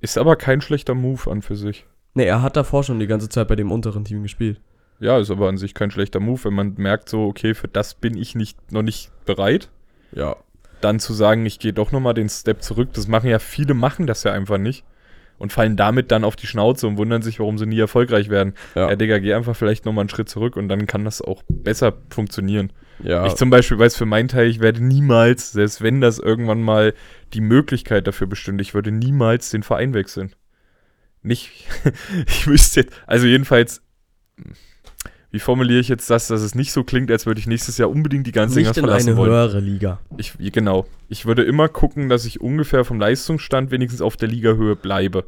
[0.00, 1.84] Ist aber kein schlechter Move an für sich.
[2.14, 4.60] Nee, er hat davor schon die ganze Zeit bei dem unteren Team gespielt.
[5.00, 7.94] Ja, ist aber an sich kein schlechter Move, wenn man merkt so, okay, für das
[7.94, 9.68] bin ich nicht, noch nicht bereit.
[10.12, 10.36] Ja.
[10.80, 14.06] Dann zu sagen, ich gehe doch nochmal den Step zurück, das machen ja viele, machen
[14.06, 14.84] das ja einfach nicht.
[15.44, 18.54] Und fallen damit dann auf die Schnauze und wundern sich, warum sie nie erfolgreich werden.
[18.74, 18.96] Ja, Ja.
[18.96, 22.72] Digga, geh einfach vielleicht nochmal einen Schritt zurück und dann kann das auch besser funktionieren.
[23.02, 23.26] ja.
[23.26, 26.94] Ich zum Beispiel weiß für meinen Teil, ich werde niemals, selbst wenn das irgendwann mal
[27.34, 30.32] die Möglichkeit dafür bestünde, ich würde niemals den Verein wechseln.
[31.22, 31.66] Nicht,
[32.26, 33.82] ich müsste jetzt, also jedenfalls,
[35.34, 37.90] wie formuliere ich jetzt das, dass es nicht so klingt, als würde ich nächstes Jahr
[37.90, 39.98] unbedingt die ganze nicht in eine höhere Liga.
[40.16, 40.86] Ich, genau.
[41.08, 45.24] Ich würde immer gucken, dass ich ungefähr vom Leistungsstand wenigstens auf der Ligahöhe bleibe.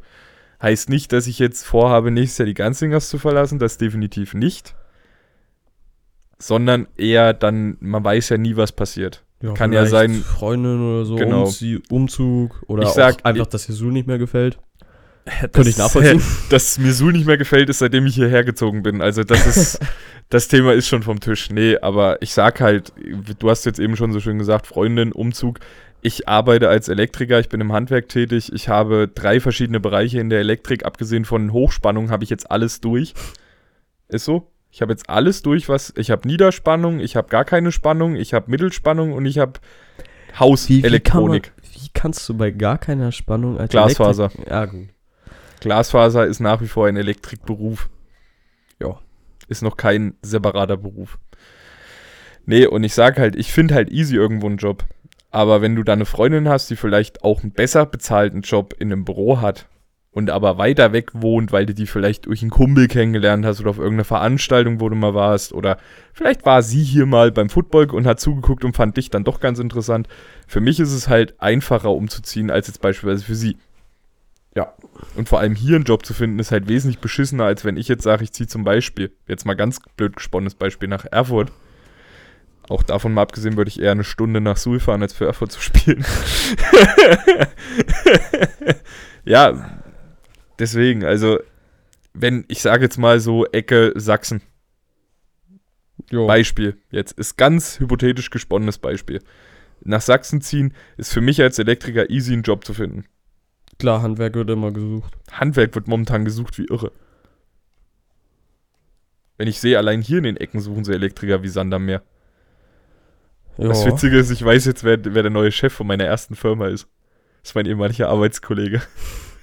[0.61, 4.75] Heißt nicht, dass ich jetzt vorhabe, nächstes Jahr die Ganzingers zu verlassen, das definitiv nicht.
[6.39, 9.25] Sondern eher dann, man weiß ja nie, was passiert.
[9.55, 11.51] Kann ja sein- Freundin oder so, Genau.
[11.89, 14.57] Umzug oder Ich auch sag- einfach, dass Jesu nicht mehr gefällt.
[15.41, 16.21] Das- Könnte ich nachvollziehen.
[16.49, 19.01] Dass mir Sul nicht mehr gefällt, ist seitdem ich hierher gezogen bin.
[19.01, 19.79] Also das ist,
[20.29, 21.49] das Thema ist schon vom Tisch.
[21.49, 22.93] Nee, aber ich sag halt,
[23.39, 25.59] du hast jetzt eben schon so schön gesagt, Freundin, Umzug.
[26.01, 28.53] Ich arbeite als Elektriker, ich bin im Handwerk tätig.
[28.53, 30.85] Ich habe drei verschiedene Bereiche in der Elektrik.
[30.85, 33.13] Abgesehen von Hochspannung habe ich jetzt alles durch.
[34.07, 34.47] Ist so?
[34.71, 35.91] Ich habe jetzt alles durch, was.
[35.97, 39.53] Ich habe Niederspannung, ich habe gar keine Spannung, ich habe Mittelspannung und ich habe
[40.39, 41.51] Hauselektronik.
[41.61, 44.25] Wie, wie kannst du bei gar keiner Spannung als Glasfaser.
[44.25, 44.87] Elektrik- Ja, gut.
[45.59, 47.89] Glasfaser ist nach wie vor ein Elektrikberuf.
[48.81, 48.99] Ja.
[49.47, 51.17] Ist noch kein separater Beruf.
[52.45, 54.85] Nee, und ich sage halt, ich finde halt easy irgendwo einen Job.
[55.31, 58.91] Aber wenn du da eine Freundin hast, die vielleicht auch einen besser bezahlten Job in
[58.91, 59.67] einem Büro hat
[60.11, 63.69] und aber weiter weg wohnt, weil du die vielleicht durch einen Kumpel kennengelernt hast oder
[63.69, 65.77] auf irgendeiner Veranstaltung, wo du mal warst, oder
[66.13, 69.39] vielleicht war sie hier mal beim Football und hat zugeguckt und fand dich dann doch
[69.39, 70.07] ganz interessant.
[70.47, 73.57] Für mich ist es halt einfacher umzuziehen als jetzt beispielsweise für sie.
[74.57, 74.73] Ja.
[75.15, 77.87] Und vor allem hier einen Job zu finden, ist halt wesentlich beschissener, als wenn ich
[77.87, 81.51] jetzt sage, ich ziehe zum Beispiel, jetzt mal ganz blöd gesponnenes Beispiel, nach Erfurt.
[82.67, 85.51] Auch davon mal abgesehen, würde ich eher eine Stunde nach Suhl fahren, als für Erfurt
[85.51, 86.03] zu spielen.
[89.25, 89.79] ja,
[90.57, 91.37] deswegen, also,
[92.15, 94.41] wenn, ich sage jetzt mal so Ecke Sachsen,
[96.09, 96.25] Jo.
[96.25, 99.21] Beispiel, jetzt ist ganz hypothetisch gesponnenes Beispiel.
[99.83, 103.05] Nach Sachsen ziehen ist für mich als Elektriker easy, einen Job zu finden.
[103.79, 105.13] Klar, Handwerk wird immer gesucht.
[105.31, 106.91] Handwerk wird momentan gesucht wie irre.
[109.37, 112.01] Wenn ich sehe, allein hier in den Ecken suchen sie Elektriker wie Sand am Meer.
[113.57, 113.91] Das Ja.
[113.91, 116.87] Witzige ist, ich weiß jetzt, wer, wer der neue Chef von meiner ersten Firma ist.
[117.41, 118.81] Das ist mein ehemaliger Arbeitskollege.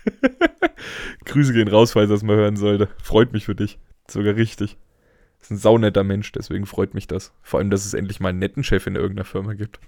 [1.25, 2.89] Grüße gehen raus, falls er das mal hören sollte.
[3.03, 3.79] Freut mich für dich.
[4.09, 4.77] Sogar richtig.
[5.41, 7.33] Ist ein saunetter Mensch, deswegen freut mich das.
[7.43, 9.79] Vor allem, dass es endlich mal einen netten Chef in irgendeiner Firma gibt.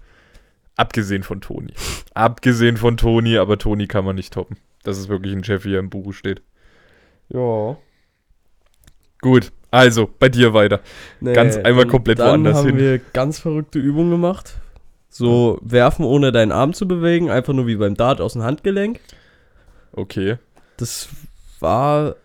[0.77, 1.73] Abgesehen von Toni.
[2.15, 4.57] Abgesehen von Toni, aber Toni kann man nicht toppen.
[4.83, 6.43] Dass es wirklich ein Chef hier im Buch steht.
[7.29, 7.77] Ja.
[9.23, 10.81] Gut, also bei dir weiter.
[11.25, 12.79] Ganz einmal dann- komplett dann woanders haben hin.
[12.79, 14.59] wir ganz verrückte Übungen gemacht.
[15.09, 19.01] So werfen ohne deinen Arm zu bewegen, einfach nur wie beim Dart aus dem Handgelenk.
[19.93, 20.37] Okay.
[20.77, 21.09] Das
[21.59, 22.17] war,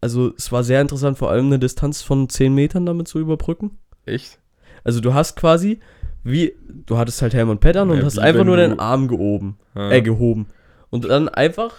[0.00, 3.78] also es war sehr interessant, vor allem eine Distanz von 10 Metern damit zu überbrücken.
[4.04, 4.38] Echt?
[4.84, 5.80] Also du hast quasi,
[6.26, 6.54] wie,
[6.86, 9.58] du hattest halt Helm und Pad an und Ja, hast einfach nur deinen Arm gehoben,
[9.74, 9.90] Ah.
[9.92, 10.46] äh, gehoben.
[10.90, 11.72] Und dann einfach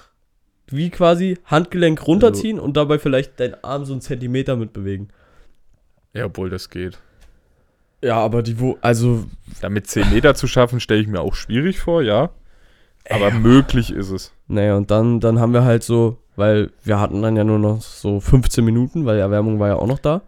[0.70, 5.10] wie quasi Handgelenk runterziehen und dabei vielleicht deinen Arm so einen Zentimeter mitbewegen.
[6.14, 6.98] Ja, obwohl das geht.
[8.04, 9.26] Ja, aber die, wo, also
[9.62, 12.30] Damit 10 Meter zu schaffen, stelle ich mir auch schwierig vor, ja.
[13.10, 14.34] Aber möglich ist es.
[14.48, 17.82] Naja, und dann, dann haben wir halt so, weil wir hatten dann ja nur noch
[17.82, 20.22] so 15 Minuten, weil die Erwärmung war ja auch noch da.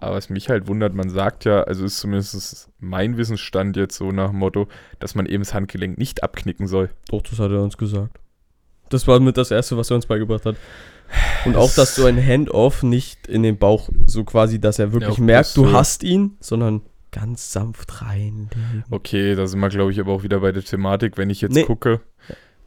[0.00, 4.12] Aber was mich halt wundert, man sagt ja, also ist zumindest mein Wissensstand jetzt so
[4.12, 4.66] nach dem Motto,
[4.98, 6.90] dass man eben das Handgelenk nicht abknicken soll.
[7.10, 8.18] Doch, das hat er uns gesagt.
[8.88, 10.56] Das war mit das Erste, was er uns beigebracht hat.
[11.44, 15.18] Und auch, dass du ein Handoff nicht in den Bauch, so quasi, dass er wirklich
[15.18, 15.72] Ja, merkt, du so.
[15.72, 16.82] hast ihn, sondern
[17.12, 18.84] ganz sanft reinlegen.
[18.90, 21.18] Okay, da sind wir, glaube ich, aber auch wieder bei der Thematik.
[21.18, 21.64] Wenn ich jetzt Nee.
[21.64, 22.00] gucke,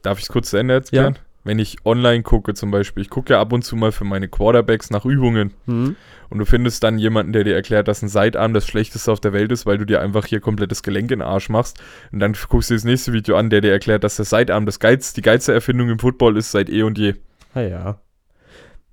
[0.02, 1.18] darf ich es kurz zu Ende erklären?
[1.44, 4.28] Wenn ich online gucke zum Beispiel, ich gucke ja ab und zu mal für meine
[4.28, 5.94] Quarterbacks nach Übungen Hm?
[6.30, 9.34] und du findest dann jemanden, der dir erklärt, dass ein Seitarm das Schlechteste auf der
[9.34, 11.78] Welt ist, weil du dir einfach hier komplettes Gelenk in den Arsch machst
[12.12, 14.64] und dann guckst du dir das nächste Video an, der dir erklärt, dass der Seitarm
[14.64, 17.14] das Geiz, die geilste Erfindung im Football ist seit eh und je.
[17.52, 18.00] Ah ja.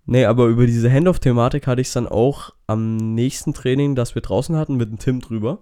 [0.06, 4.22] Nee, aber über diese Handoff-Thematik hatte ich es dann auch am nächsten Training, das wir
[4.22, 5.60] draußen hatten, mit dem Tim drüber.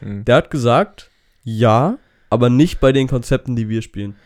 [0.00, 0.24] Hm.
[0.24, 1.10] Der hat gesagt,
[1.44, 4.16] ja, aber nicht bei den Konzepten, die wir spielen.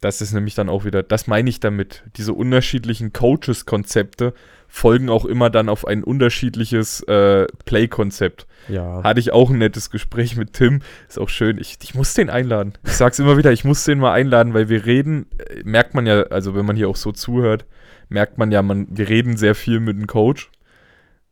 [0.00, 2.04] Das ist nämlich dann auch wieder, das meine ich damit.
[2.16, 4.32] Diese unterschiedlichen Coaches-Konzepte
[4.66, 8.46] folgen auch immer dann auf ein unterschiedliches äh, Play-Konzept.
[8.68, 9.02] Ja.
[9.02, 10.80] Hatte ich auch ein nettes Gespräch mit Tim.
[11.08, 11.58] Ist auch schön.
[11.58, 12.74] Ich, ich muss den einladen.
[12.84, 16.06] Ich sag's immer wieder, ich muss den mal einladen, weil wir reden, äh, merkt man
[16.06, 17.66] ja, also wenn man hier auch so zuhört,
[18.08, 20.50] merkt man ja, man, wir reden sehr viel mit dem Coach.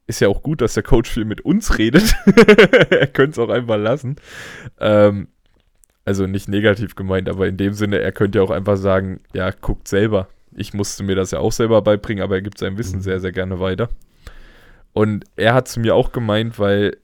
[0.06, 2.14] Ist ja auch gut, dass der Coach viel mit uns redet.
[2.90, 4.16] er könnte es auch einfach lassen.
[4.80, 5.28] Ähm,
[6.08, 9.50] also nicht negativ gemeint, aber in dem Sinne, er könnte ja auch einfach sagen, ja,
[9.50, 10.28] guckt selber.
[10.56, 13.02] Ich musste mir das ja auch selber beibringen, aber er gibt sein Wissen Mhm.
[13.02, 13.90] sehr, sehr gerne weiter.
[14.94, 16.96] Und er hat zu mir auch gemeint, weil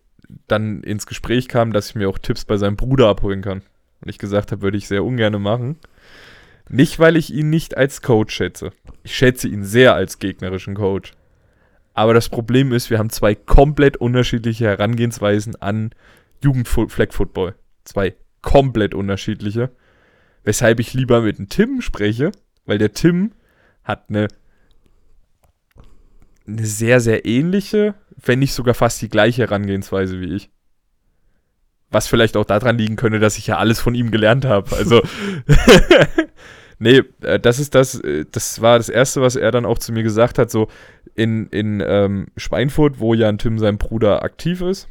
[0.49, 3.61] dann ins Gespräch kam, dass ich mir auch Tipps bei seinem Bruder abholen kann.
[4.01, 5.77] Und ich gesagt habe, würde ich sehr ungern machen.
[6.71, 8.71] Nicht, weil ich ihn nicht als Coach schätze.
[9.03, 11.13] Ich schätze ihn sehr als gegnerischen Coach.
[11.93, 15.91] Aber das Problem ist, wir haben zwei komplett unterschiedliche Herangehensweisen an
[16.43, 17.55] Jugendflag-Football.
[17.85, 18.15] Zwei
[18.45, 19.71] komplett unterschiedliche.
[20.45, 22.31] Weshalb ich lieber mit dem Tim spreche,
[22.67, 23.33] weil der Tim
[23.83, 24.29] hat eine,
[26.47, 30.51] eine sehr, sehr ähnliche, wenn nicht sogar fast die gleiche Herangehensweise wie ich.
[31.91, 34.77] Was vielleicht auch daran liegen könnte, dass ich ja alles von ihm gelernt habe.
[34.77, 35.01] Also,
[36.79, 39.93] nee, äh, das ist das, äh, das war das Erste, was er dann auch zu
[39.93, 40.69] mir gesagt hat, so
[41.15, 44.89] in, in ähm, Schweinfurt, wo ja ein Tim sein Bruder aktiv ist,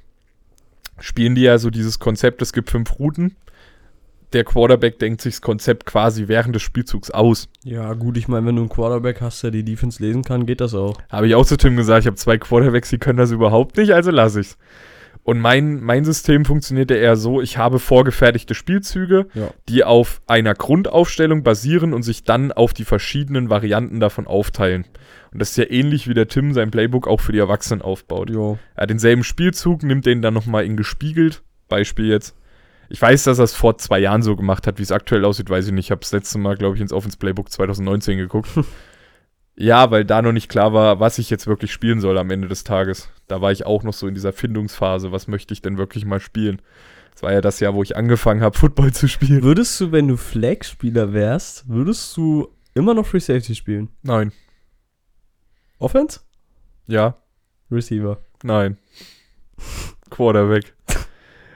[1.04, 3.36] spielen die ja so dieses Konzept, es gibt fünf Routen.
[4.32, 7.50] Der Quarterback denkt sich das Konzept quasi während des Spielzugs aus.
[7.64, 10.62] Ja, gut, ich meine, wenn du einen Quarterback hast, der die Defense lesen kann, geht
[10.62, 10.98] das auch.
[11.10, 13.92] Habe ich auch zu Tim gesagt, ich habe zwei Quarterbacks, die können das überhaupt nicht,
[13.92, 14.58] also lasse ich's.
[15.24, 19.50] Und mein, mein System funktioniert ja eher so, ich habe vorgefertigte Spielzüge, Ja.
[19.70, 24.86] die auf einer Grundaufstellung basieren und sich dann auf die verschiedenen Varianten davon aufteilen.
[25.32, 28.30] Und das ist ja ähnlich wie der Tim sein Playbook auch für die Erwachsenen aufbaut.
[28.30, 28.60] Jo.
[28.76, 31.42] Er hat denselben Spielzug, nimmt den dann nochmal in gespiegelt.
[31.70, 32.36] Beispiel jetzt.
[32.90, 35.50] Ich weiß, dass er es vor zwei Jahren so gemacht hat, wie es aktuell aussieht,
[35.50, 35.86] weiß ich nicht.
[35.86, 38.50] Ich habe das letzte Mal, glaube ich, ins Offense Playbook 2019 geguckt.
[39.56, 42.48] ja, weil da noch nicht klar war, was ich jetzt wirklich spielen soll am Ende
[42.48, 43.10] des Tages.
[43.28, 45.12] Da war ich auch noch so in dieser Findungsphase.
[45.12, 46.62] Was möchte ich denn wirklich mal spielen?
[47.12, 49.44] Das war ja das Jahr, wo ich angefangen habe, Football zu spielen.
[49.44, 53.90] Würdest du, wenn du Flag-Spieler wärst, würdest du immer noch Free Safety spielen?
[54.02, 54.32] Nein.
[55.78, 56.22] Offense?
[56.88, 57.18] Ja.
[57.70, 58.22] Receiver.
[58.42, 58.78] Nein.
[60.10, 60.74] Quarterback.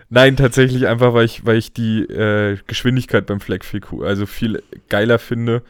[0.10, 4.26] Nein, tatsächlich einfach, weil ich, weil ich die äh, Geschwindigkeit beim Flag viel cool, also
[4.26, 5.64] viel geiler finde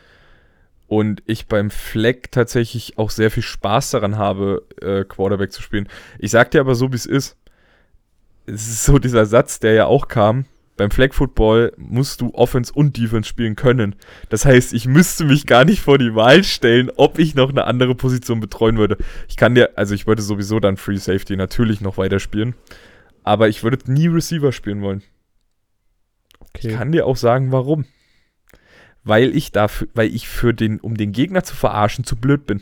[0.88, 5.88] und ich beim Flag tatsächlich auch sehr viel Spaß daran habe, äh, Quarterback zu spielen.
[6.18, 7.38] Ich sag dir aber so, wie es ist.
[8.46, 10.46] Es ist so dieser Satz, der ja auch kam.
[10.78, 13.96] Beim Flag Football musst du Offense und Defense spielen können.
[14.30, 17.66] Das heißt, ich müsste mich gar nicht vor die Wahl stellen, ob ich noch eine
[17.66, 18.98] andere Position betreuen würde.
[19.28, 22.54] Ich kann dir, also ich würde sowieso dann Free Safety natürlich noch weiterspielen.
[23.24, 25.02] Aber ich würde nie Receiver spielen wollen.
[26.40, 26.70] Okay.
[26.70, 27.86] Ich kann dir auch sagen, warum.
[29.08, 32.62] Weil ich dafür, weil ich für den, um den Gegner zu verarschen, zu blöd bin.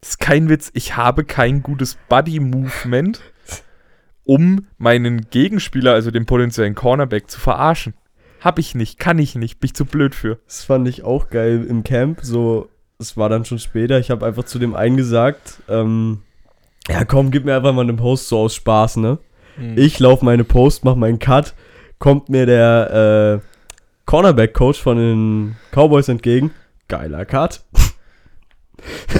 [0.00, 0.70] Das ist kein Witz.
[0.74, 3.20] Ich habe kein gutes Body-Movement,
[4.24, 7.94] um meinen Gegenspieler, also den potenziellen Cornerback, zu verarschen.
[8.40, 10.38] Hab ich nicht, kann ich nicht, bin ich zu blöd für.
[10.46, 12.20] Das fand ich auch geil im Camp.
[12.22, 13.98] So, es war dann schon später.
[13.98, 16.22] Ich habe einfach zu dem einen gesagt, ähm,
[16.88, 19.18] ja komm, gib mir einfach mal einen Post so aus Spaß, ne?
[19.76, 21.54] Ich laufe meine Post, mach meinen Cut,
[21.98, 23.57] kommt mir der äh,
[24.08, 26.50] Cornerback-Coach von den Cowboys entgegen.
[26.88, 27.60] Geiler Cut.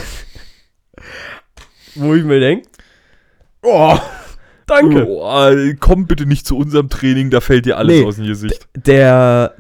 [1.95, 2.67] Wo ich mir denke,
[3.63, 3.99] oh,
[4.67, 5.07] danke.
[5.07, 8.67] Oh, komm bitte nicht zu unserem Training, da fällt dir alles Nee, aus dem Gesicht.
[8.75, 9.57] Der,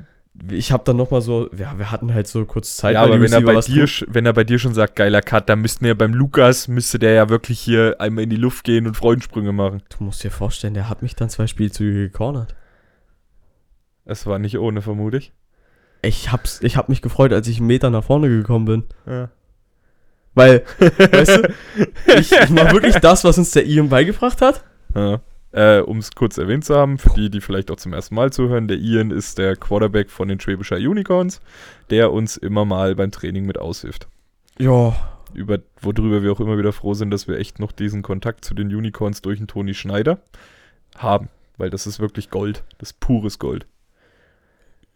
[0.50, 2.94] ich habe dann noch mal so, ja, wir hatten halt so kurz Zeit.
[2.94, 4.08] Ja, aber wenn er, bei dir, tun.
[4.10, 7.12] wenn er bei dir schon sagt, geiler Cut, dann müssten wir beim Lukas, müsste der
[7.12, 9.82] ja wirklich hier einmal in die Luft gehen und Freudensprünge machen.
[9.90, 12.54] Du musst dir vorstellen, der hat mich dann zwei Spielzüge gecornert.
[14.08, 15.32] Es war nicht ohne, vermute ich.
[16.00, 18.84] Ich hab's, ich hab mich gefreut, als ich einen Meter nach vorne gekommen bin.
[19.06, 19.28] Ja.
[20.34, 21.54] Weil, weißt du,
[22.18, 24.64] ich, ich mach wirklich das, was uns der Ian beigebracht hat.
[24.94, 25.20] Ja.
[25.52, 28.32] Äh, um es kurz erwähnt zu haben, für die, die vielleicht auch zum ersten Mal
[28.32, 31.42] zuhören, der Ian ist der Quarterback von den Schwäbischer Unicorns,
[31.90, 34.08] der uns immer mal beim Training mit aushilft.
[34.58, 34.96] Ja,
[35.34, 38.54] Über, worüber wir auch immer wieder froh sind, dass wir echt noch diesen Kontakt zu
[38.54, 40.20] den Unicorns durch den Toni Schneider
[40.96, 41.28] haben.
[41.58, 42.64] Weil das ist wirklich Gold.
[42.78, 43.66] Das ist pures Gold.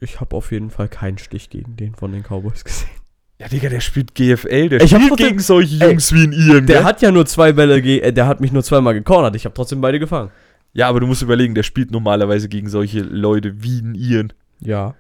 [0.03, 2.91] Ich habe auf jeden Fall keinen Stich gegen den von den Cowboys gesehen.
[3.39, 6.33] Ja, Digga, der spielt GFL, der Ich spielt den- gegen solche Ey, Jungs wie ein
[6.33, 6.67] Ian.
[6.67, 6.85] Der gell?
[6.85, 9.35] hat ja nur zwei Bälle, äh, der hat mich nur zweimal gecornert.
[9.35, 10.31] Ich habe trotzdem beide gefangen.
[10.75, 14.33] ja, aber du musst überlegen, der spielt normalerweise gegen solche Leute wie ein Ian.
[14.61, 14.95] Ja.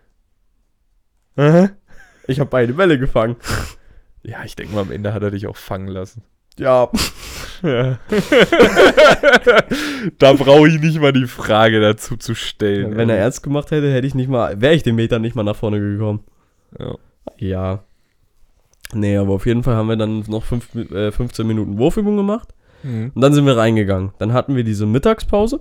[1.37, 1.71] Aha.
[2.27, 3.37] Ich habe beide Bälle gefangen.
[4.25, 6.23] Ja, ich denke mal, am Ende hat er dich auch fangen lassen.
[6.59, 6.89] Ja.
[7.63, 7.99] Ja.
[10.19, 12.97] da brauche ich nicht mal die Frage dazu zu stellen.
[12.97, 15.43] Wenn er ernst gemacht hätte, hätte ich nicht mal, wäre ich den Meter nicht mal
[15.45, 16.21] nach vorne gekommen.
[16.79, 16.95] Ja.
[17.39, 17.85] Ja.
[18.95, 22.49] Nee, aber auf jeden Fall haben wir dann noch fünf, äh, 15 Minuten Wurfübung gemacht.
[22.83, 23.13] Mhm.
[23.15, 24.13] Und dann sind wir reingegangen.
[24.19, 25.61] Dann hatten wir diese Mittagspause,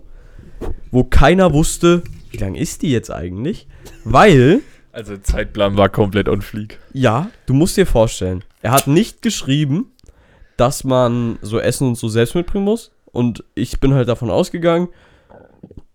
[0.91, 3.67] wo keiner wusste, wie lang ist die jetzt eigentlich?
[4.03, 6.79] Weil, Also der Zeitplan war komplett on fleek.
[6.93, 9.90] ja, du musst dir vorstellen, er hat nicht geschrieben,
[10.61, 12.91] dass man so Essen und so selbst mitbringen muss.
[13.05, 14.89] Und ich bin halt davon ausgegangen,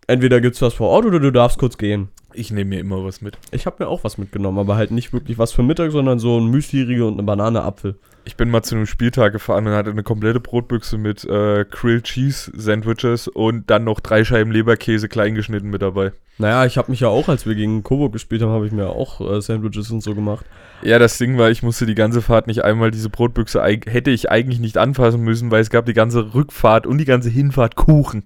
[0.09, 2.09] entweder gibt's was vor Ort oder du darfst kurz gehen.
[2.37, 3.39] Ich nehme mir immer was mit.
[3.51, 6.39] Ich habe mir auch was mitgenommen, aber halt nicht wirklich was für Mittag, sondern so
[6.39, 7.97] ein Müsli-Riegel und eine Banane Apfel.
[8.27, 12.05] Ich bin mal zu einem Spieltag gefahren und hatte eine komplette Brotbüchse mit äh, Grilled
[12.05, 16.13] Cheese Sandwiches und dann noch drei Scheiben Leberkäse kleingeschnitten mit dabei.
[16.37, 18.89] Naja, ich habe mich ja auch, als wir gegen Coburg gespielt haben, habe ich mir
[18.91, 20.45] auch äh, Sandwiches und so gemacht.
[20.83, 24.31] Ja, das Ding war, ich musste die ganze Fahrt nicht einmal diese Brotbüchse, hätte ich
[24.31, 28.25] eigentlich nicht anfassen müssen, weil es gab die ganze Rückfahrt und die ganze Hinfahrt Kuchen.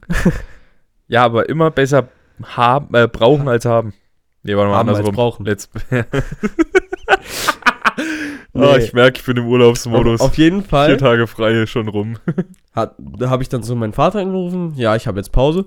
[1.08, 2.08] ja, aber immer besser
[2.44, 3.94] haben, äh, brauchen als haben.
[4.42, 5.14] Nee, warte mal Haben als andersrum.
[5.14, 5.46] brauchen.
[5.46, 5.68] Let's
[8.52, 8.64] Nee.
[8.64, 10.20] Ah, ich merke, ich bin im Urlaubsmodus.
[10.20, 12.16] Auf, auf jeden Vier Fall Tage frei schon rum.
[12.74, 14.72] hat, da habe ich dann so meinen Vater angerufen.
[14.76, 15.66] Ja, ich habe jetzt Pause.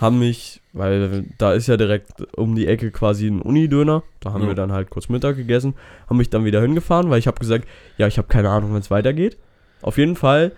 [0.00, 4.02] Haben mich, weil da ist ja direkt um die Ecke quasi ein Unidöner.
[4.20, 4.48] Da haben Ja.
[4.48, 5.74] wir dann halt kurz Mittag gegessen.
[6.08, 7.66] Haben mich dann wieder hingefahren, weil ich habe gesagt,
[7.98, 9.36] ja, ich habe keine Ahnung, wenn es weitergeht.
[9.82, 10.52] Auf jeden Fall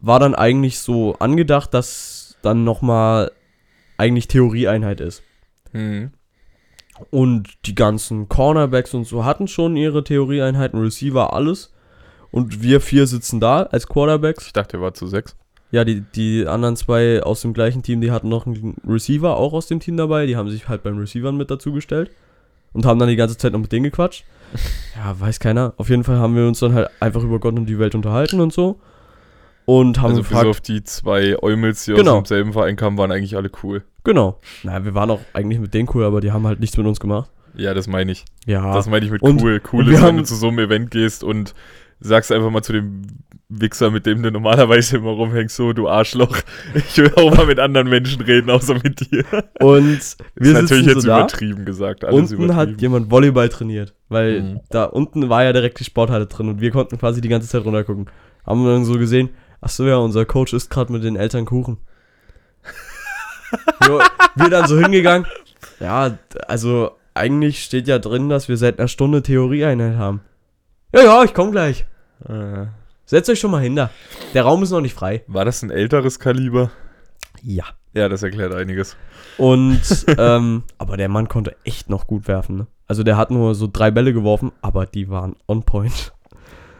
[0.00, 3.30] war dann eigentlich so angedacht, dass dann nochmal
[3.96, 5.22] eigentlich Theorieeinheit ist.
[5.72, 6.10] Hm.
[7.10, 11.72] Und die ganzen Cornerbacks und so hatten schon ihre Theorieeinheiten, Receiver, alles.
[12.30, 14.46] Und wir vier sitzen da als Quarterbacks.
[14.46, 15.36] Ich dachte, er war zu sechs.
[15.70, 19.52] Ja, die, die anderen zwei aus dem gleichen Team, die hatten noch einen Receiver auch
[19.52, 20.26] aus dem Team dabei.
[20.26, 22.10] Die haben sich halt beim Receivern mit dazugestellt.
[22.72, 24.24] Und haben dann die ganze Zeit noch mit denen gequatscht.
[24.96, 25.74] Ja, weiß keiner.
[25.76, 28.40] Auf jeden Fall haben wir uns dann halt einfach über Gott und die Welt unterhalten
[28.40, 28.80] und so.
[29.66, 32.12] Und haben Also bis gefragt, auf die zwei Eumels, die Genau.
[32.12, 33.82] aus demselben Verein kamen, waren eigentlich alle cool.
[34.04, 34.38] genau.
[34.62, 37.00] Na, wir waren auch eigentlich mit denen cool, aber die haben halt nichts mit uns
[37.00, 37.30] gemacht.
[37.56, 38.24] Ja, das meine ich.
[38.46, 38.72] Ja.
[38.74, 39.60] Das meine ich mit Und- cool.
[39.72, 41.54] Cool ist, wenn du zu so einem Event gehst und
[42.00, 43.02] sagst einfach mal zu dem
[43.48, 46.36] Wichser, mit dem du normalerweise immer rumhängst, so, du Arschloch,
[46.74, 49.24] ich will auch mal mit anderen Menschen reden, außer mit dir.
[49.60, 50.00] und
[50.36, 52.04] wir ist natürlich jetzt so übertrieben gesagt.
[52.04, 52.78] Alles unten hat übertrieben.
[52.80, 54.60] jemand Volleyball trainiert, weil Mhm.
[54.68, 57.64] da unten war ja direkt die Sporthalle drin und wir konnten quasi die ganze Zeit
[57.64, 58.06] runtergucken.
[58.44, 61.44] Haben wir dann so gesehen, ach so ja, unser Coach isst gerade mit den Eltern
[61.44, 61.78] Kuchen.
[63.86, 64.00] jo,
[64.34, 65.26] wir dann so hingegangen.
[65.80, 70.20] Ja, also eigentlich steht ja drin, dass wir seit einer Stunde Theorieeinheit haben.
[70.94, 71.86] Ja, ja, ich komm gleich.
[72.28, 72.66] Äh,
[73.04, 73.90] Setzt euch schon mal hinter.
[74.34, 75.22] Der Raum ist noch nicht frei.
[75.28, 76.70] war das ein älteres Kaliber?
[77.42, 77.64] Ja.
[77.94, 78.96] Ja, das erklärt einiges.
[79.38, 79.80] Und,
[80.18, 82.66] ähm, aber der Mann konnte echt noch gut werfen, ne?
[82.88, 86.12] Also der hat nur so drei Bälle geworfen, aber die waren on point.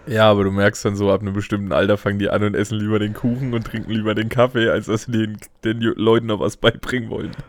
[0.07, 2.79] Ja, aber du merkst dann so, ab einem bestimmten Alter fangen die an und essen
[2.79, 6.41] lieber den Kuchen und trinken lieber den Kaffee, als dass sie den, den Leuten noch
[6.41, 7.33] was beibringen wollen.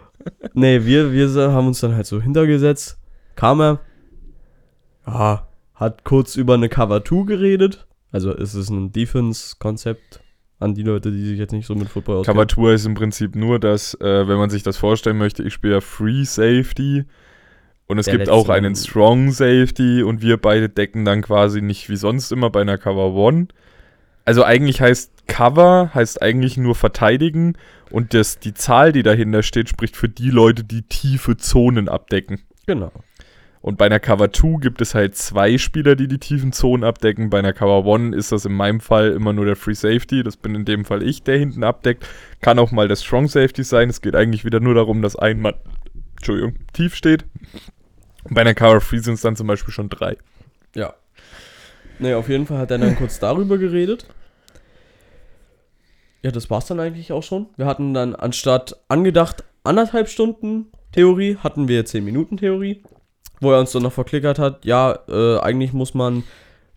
[0.54, 3.00] Nee, wir, wir haben uns dann halt so hintergesetzt.
[3.36, 3.80] Kam er.
[5.06, 7.88] Ja, hat kurz über eine Cover 2 geredet.
[8.12, 10.22] Also es ist ein Defense-Konzept
[10.60, 12.36] an die Leute, die sich jetzt nicht so mit Football auskennen.
[12.36, 15.76] Cover-Tour ist im Prinzip nur, dass, äh, wenn man sich das vorstellen möchte, ich spiele
[15.76, 17.06] ja Free Safety
[17.88, 21.90] und es Der gibt auch einen Strong Safety und wir beide decken dann quasi nicht
[21.90, 23.48] wie sonst immer bei einer Cover One.
[24.26, 27.58] Also eigentlich heißt Cover, heißt eigentlich nur verteidigen
[27.90, 32.42] und das, die Zahl, die dahinter steht, spricht für die Leute, die tiefe Zonen abdecken.
[32.66, 32.92] Genau.
[33.62, 37.30] Und bei einer Cover 2 gibt es halt zwei Spieler, die die tiefen Zonen abdecken.
[37.30, 40.24] Bei einer Cover 1 ist das in meinem Fall immer nur der Free Safety.
[40.24, 42.08] Das bin in dem Fall ich, der hinten abdeckt.
[42.40, 43.90] Kann auch mal der Strong Safety sein.
[43.90, 45.56] Es geht eigentlich wieder nur darum, dass ein Mann,
[46.16, 47.26] Entschuldigung, tief steht.
[48.30, 50.18] Bei einer Cover 3 sind es dann zum Beispiel schon drei.
[50.76, 50.94] Ja.
[52.00, 54.08] Nee, auf jeden Fall hat er dann kurz darüber geredet.
[56.24, 57.48] Ja, das war's dann eigentlich auch schon.
[57.58, 62.84] Wir hatten dann anstatt angedacht anderthalb Stunden Theorie, hatten wir 10 Minuten Theorie,
[63.40, 66.24] wo er uns dann noch verklickert hat, ja, äh, eigentlich muss man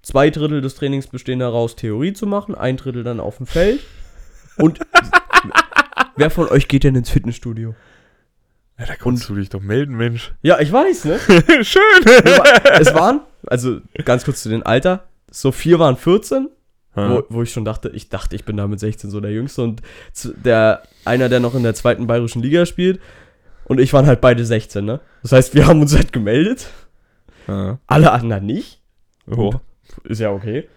[0.02, 3.80] zwei Drittel des Trainings bestehen daraus, Theorie zu machen, ein Drittel dann auf dem Feld.
[4.56, 4.80] Und
[6.16, 7.74] wer von euch geht denn ins Fitnessstudio?
[8.80, 10.32] Ja, da kannst du dich doch melden, Mensch.
[10.42, 11.18] Ja, ich weiß, ne?
[11.62, 11.82] Schön.
[12.80, 16.48] es waren, also ganz kurz zu den Alter, so vier waren 14
[16.94, 17.22] wo, Hm.
[17.28, 19.80] wo ich schon dachte, ich dachte, ich bin da mit 16 so der Jüngste und
[20.24, 23.00] der einer, der noch in der zweiten bayerischen Liga spielt
[23.66, 24.98] und ich waren halt beide 16, ne?
[25.22, 26.66] Das heißt, wir haben uns halt gemeldet,
[27.46, 27.78] Ja.
[27.86, 28.80] alle anderen nicht.
[29.30, 29.54] Oh.
[30.02, 30.68] Ist ja okay.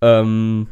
[0.00, 0.68] Ähm,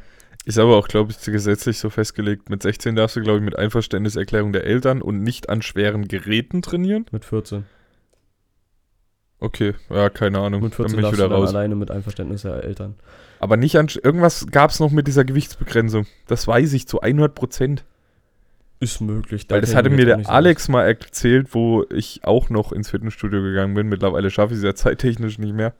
[0.50, 2.50] Ist aber auch, glaube ich, gesetzlich so festgelegt.
[2.50, 6.60] Mit 16 darfst du, glaube ich, mit Einverständniserklärung der Eltern und nicht an schweren Geräten
[6.60, 7.06] trainieren.
[7.12, 7.66] mit 14.
[9.38, 10.60] Okay, ja, keine Ahnung.
[10.60, 11.50] Mit Dann 14 bin ich wieder du dann raus.
[11.50, 12.96] alleine mit Einverständnis der Eltern.
[13.38, 13.86] Aber nicht an.
[14.02, 16.06] Irgendwas gab es noch mit dieser Gewichtsbegrenzung.
[16.26, 17.84] Das weiß ich zu 100 Prozent.
[18.80, 19.46] Ist möglich.
[19.46, 23.40] da Weil das hatte mir der Alex mal erzählt, wo ich auch noch ins Fitnessstudio
[23.40, 23.88] gegangen bin.
[23.88, 25.74] Mittlerweile schaffe ich es ja zeittechnisch nicht mehr.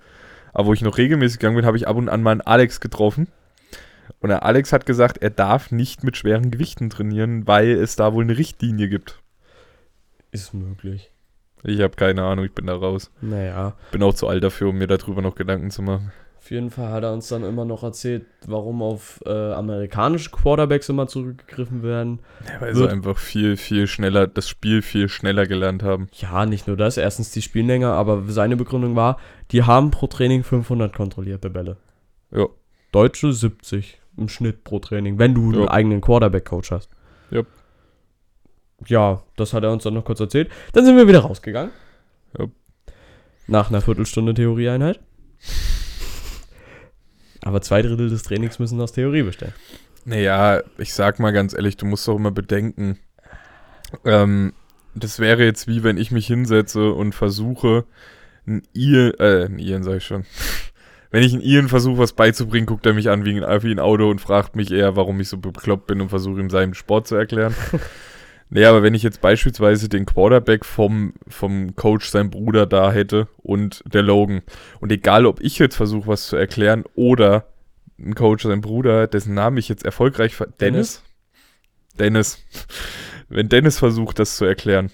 [0.52, 2.78] Aber wo ich noch regelmäßig gegangen bin, habe ich ab und an mal einen Alex
[2.78, 3.26] getroffen.
[4.18, 8.12] Und der Alex hat gesagt, er darf nicht mit schweren Gewichten trainieren, weil es da
[8.12, 9.20] wohl eine Richtlinie gibt.
[10.32, 11.11] Ist möglich.
[11.62, 13.11] Ich habe keine Ahnung, ich bin da raus.
[13.20, 16.11] Naja, Bin auch zu alt dafür, um mir darüber noch Gedanken zu machen.
[16.38, 20.88] auf jeden Fall hat er uns dann immer noch erzählt, warum auf äh, amerikanische Quarterbacks
[20.88, 22.20] immer zurückgegriffen werden.
[22.46, 26.08] Ja, weil sie einfach viel, viel schneller, das Spiel viel schneller gelernt haben.
[26.14, 26.96] Ja, nicht nur das.
[26.96, 29.18] Erstens, die spielen länger, aber seine Begründung war,
[29.50, 31.76] die haben pro Training 500 kontrollierte Bälle.
[32.30, 32.46] Ja.
[32.92, 35.70] Deutsche 70 im Schnitt pro Training, wenn du einen Ja.
[35.70, 36.90] eigenen Quarterback-Coach hast.
[37.30, 37.42] Ja.
[38.86, 40.50] Ja, das hat er uns dann noch kurz erzählt.
[40.72, 41.70] Dann sind wir wieder rausgegangen.
[42.38, 42.46] Ja.
[43.46, 45.00] Nach einer Viertelstunde Theorieeinheit.
[47.42, 49.52] Aber zwei Drittel des Trainings müssen aus Theorie bestehen.
[50.04, 52.98] Naja, ich sag mal ganz ehrlich, du musst doch immer bedenken,
[54.04, 54.52] ähm,
[54.94, 57.84] das wäre jetzt wie wenn ich mich hinsetze und versuche,
[58.46, 60.24] ein Ian, äh, ein Ian sag ich schon.
[61.11, 63.80] Wenn ich ein Ian versuche, was beizubringen, guckt er mich an wie ein, wie ein
[63.80, 67.08] Auto und fragt mich eher, warum ich so bekloppt bin und versuche ihm seinen Sport
[67.08, 67.54] zu erklären.
[68.50, 73.26] nee, aber wenn ich jetzt beispielsweise den Quarterback vom, vom Coach, sein Bruder da hätte
[73.38, 74.42] und der Logan
[74.80, 77.46] und egal, ob ich jetzt versuche, was zu erklären oder
[77.98, 81.02] ein Coach, sein Bruder, dessen Namen ich jetzt erfolgreich ver Dennis?
[81.98, 82.38] Dennis.
[83.28, 84.90] Wenn Dennis versucht, das zu erklären,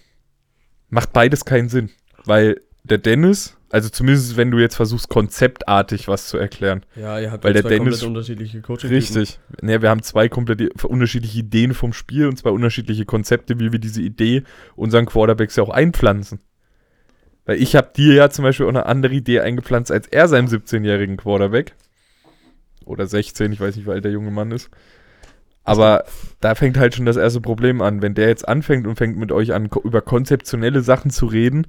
[0.88, 1.90] macht beides keinen Sinn.
[2.24, 6.84] Weil der Dennis, also zumindest wenn du jetzt versuchst, konzeptartig was zu erklären.
[6.94, 9.38] Ja, ihr habt Weil ja der zwei Dennis- komplett unterschiedliche coaching Richtig.
[9.60, 13.78] Ne, wir haben zwei komplett unterschiedliche Ideen vom Spiel und zwei unterschiedliche Konzepte, wie wir
[13.78, 14.44] diese Idee
[14.76, 16.40] unseren Quarterbacks ja auch einpflanzen.
[17.44, 20.46] Weil ich habe dir ja zum Beispiel auch eine andere Idee eingepflanzt als er seinem
[20.46, 21.74] 17-jährigen Quarterback.
[22.84, 24.70] Oder 16, ich weiß nicht, wie alt der junge Mann ist.
[25.64, 26.04] Aber
[26.40, 28.00] da fängt halt schon das erste Problem an.
[28.00, 31.66] Wenn der jetzt anfängt und fängt mit euch an, über konzeptionelle Sachen zu reden,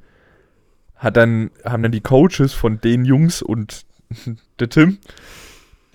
[0.98, 3.86] hat dann, haben dann die Coaches von den Jungs und
[4.60, 5.00] der Tim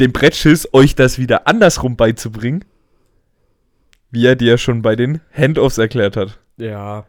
[0.00, 2.64] den Brettschiss, euch das wieder andersrum beizubringen,
[4.11, 6.40] wie er dir schon bei den Handoffs erklärt hat.
[6.57, 7.07] Ja,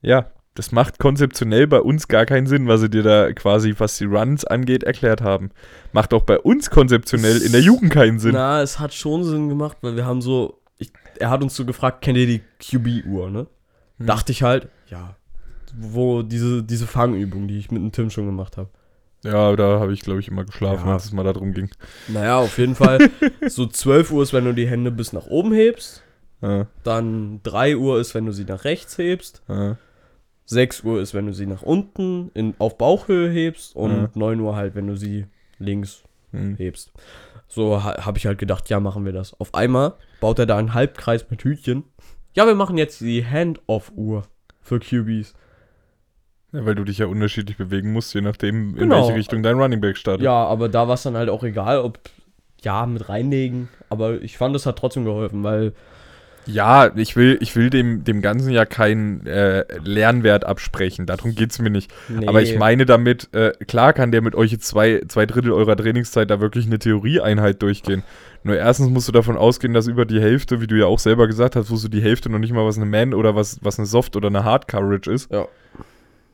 [0.00, 3.96] Ja, das macht konzeptionell bei uns gar keinen Sinn, was sie dir da quasi, was
[3.96, 5.50] die Runs angeht, erklärt haben.
[5.92, 8.32] Macht auch bei uns konzeptionell in der Jugend keinen Sinn.
[8.32, 10.60] Na, es hat schon Sinn gemacht, weil wir haben so.
[10.76, 13.46] Ich, er hat uns so gefragt, kennt ihr die QB-Uhr, ne?
[13.98, 14.06] Hm.
[14.06, 15.16] Dachte ich halt, ja.
[15.78, 18.70] Wo diese, diese Fangübung, die ich mit dem Tim schon gemacht habe.
[19.24, 20.94] Ja, da habe ich, glaube ich, immer geschlafen, Ja.
[20.94, 21.70] als es mal darum ging.
[22.08, 22.98] Naja, auf jeden Fall.
[23.48, 26.02] so 12 Uhr ist, wenn du die Hände bis nach oben hebst.
[26.40, 29.42] Ja, Dann 3 Uhr ist, wenn du sie nach rechts hebst.
[29.48, 29.76] ja.
[30.44, 33.76] 6 Uhr ist, wenn du sie nach unten in, auf Bauchhöhe hebst.
[33.76, 34.10] Und Ja.
[34.14, 35.26] 9 Uhr halt, wenn du sie
[35.58, 36.02] links
[36.32, 36.56] Hm.
[36.56, 36.92] hebst.
[37.46, 39.38] So ha, habe ich halt gedacht, ja, machen wir das.
[39.38, 41.84] Auf einmal baut er da einen Halbkreis mit Hütchen.
[42.34, 44.24] Ja, wir machen jetzt die Hand-Off-Uhr
[44.62, 45.34] für QBs.
[46.52, 48.96] Ja, weil du dich ja unterschiedlich bewegen musst, je nachdem, in Genau.
[49.06, 50.24] welche Richtung dein Running Back startet.
[50.24, 51.98] Ja, aber da war es dann halt auch egal, ob,
[52.62, 53.68] ja, mit reinlegen.
[53.88, 55.72] Aber ich fand, es hat trotzdem geholfen, weil,
[56.44, 61.06] Ja, ich will, ich will dem, dem Ganzen ja keinen äh, Lernwert absprechen.
[61.06, 61.92] Darum geht's mir nicht.
[62.08, 65.52] nee, Aber ich meine damit, äh, klar kann der mit euch jetzt zwei, zwei Drittel
[65.52, 68.02] eurer Trainingszeit da wirklich eine Theorieeinheit durchgehen.
[68.42, 71.28] Nur erstens musst du davon ausgehen, dass über die Hälfte, wie du ja auch selber
[71.28, 73.78] gesagt hast, wusstest du die Hälfte noch nicht mal, was eine Man oder was, was
[73.78, 75.30] eine Soft oder eine Hard Coverage ist.
[75.32, 75.46] Ja.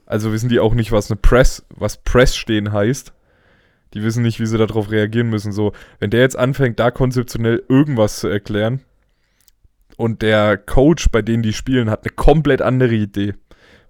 [0.08, 3.12] Also wissen die auch nicht, was eine Press, was Press stehen heißt.
[3.92, 5.52] Die wissen nicht, wie sie darauf reagieren müssen.
[5.52, 8.80] So, wenn der jetzt anfängt, da konzeptionell irgendwas zu erklären
[9.98, 13.34] und der Coach, bei denen die spielen, hat eine komplett andere Idee.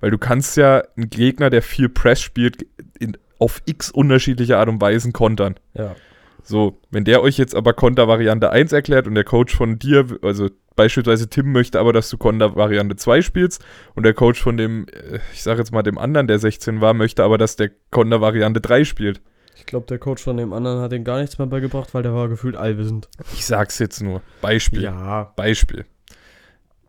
[0.00, 2.66] Weil du kannst ja einen Gegner, der viel Press spielt,
[2.98, 5.54] in, auf x unterschiedliche Art und Weisen kontern.
[5.74, 5.94] ja.
[6.42, 10.48] So, wenn der euch jetzt aber Konter-Variante 1 erklärt und der Coach von dir, also
[10.78, 13.62] beispielsweise Tim möchte aber, dass du Konter-Variante 2 spielst
[13.94, 16.94] und der Coach von dem, äh, ich sag jetzt mal dem anderen, der 16 war,
[16.94, 19.20] möchte aber, dass der Konter-Variante 3 spielt.
[19.56, 22.14] Ich glaube, der Coach von dem anderen hat ihm gar nichts mehr beigebracht, weil der
[22.14, 23.08] war gefühlt allwissend.
[23.34, 24.22] Ich sag's jetzt nur.
[24.40, 24.82] Beispiel.
[24.82, 25.32] Ja.
[25.34, 25.84] Beispiel.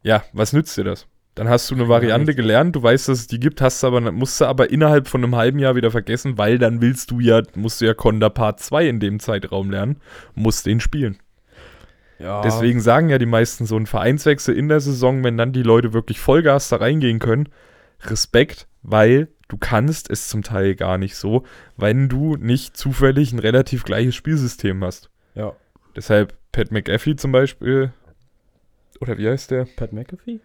[0.03, 1.07] Ja, was nützt dir das?
[1.33, 4.39] Dann hast du eine Variante gelernt, du weißt, dass es die gibt, hast aber, musst
[4.39, 7.81] du aber innerhalb von einem halben Jahr wieder vergessen, weil dann willst du ja, musst
[7.81, 9.97] du ja Konter Part 2 in dem Zeitraum lernen,
[10.35, 11.17] musst den spielen.
[12.19, 12.41] Ja.
[12.41, 15.93] Deswegen sagen ja die meisten so ein Vereinswechsel in der Saison, wenn dann die Leute
[15.93, 17.49] wirklich Vollgas da reingehen können,
[18.01, 21.43] Respekt, weil du kannst es zum Teil gar nicht so,
[21.77, 25.09] wenn du nicht zufällig ein relativ gleiches Spielsystem hast.
[25.33, 25.53] Ja.
[25.95, 27.93] Deshalb Pat McAfee zum Beispiel,
[28.99, 29.65] oder wie heißt der?
[29.75, 30.39] Pat McAfee?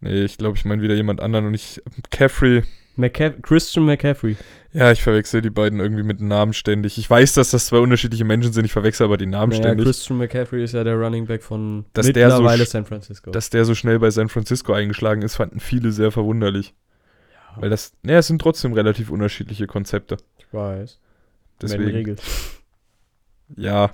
[0.00, 2.64] Nee, ich glaube, ich meine wieder jemand anderen und ich, Caffrey,
[2.96, 4.36] McCaff Christian McCaffrey.
[4.72, 6.98] Ja, ich verwechsel die beiden irgendwie mit Namen ständig.
[6.98, 9.86] Ich weiß, dass das zwei unterschiedliche Menschen sind, ich verwechsel aber die Namen Naja, ständig.
[9.86, 13.30] Christian McCaffrey ist ja der Running Back von Dass so mittlerweile sch- San Francisco.
[13.30, 16.74] Dass der so schnell bei San Francisco eingeschlagen ist, fanden viele sehr verwunderlich.
[17.56, 20.16] Weil das, naja, es sind trotzdem relativ unterschiedliche Konzepte.
[20.38, 20.98] ich weiß.
[21.00, 22.20] Madden Deswegen, regelt.
[23.56, 23.90] ja,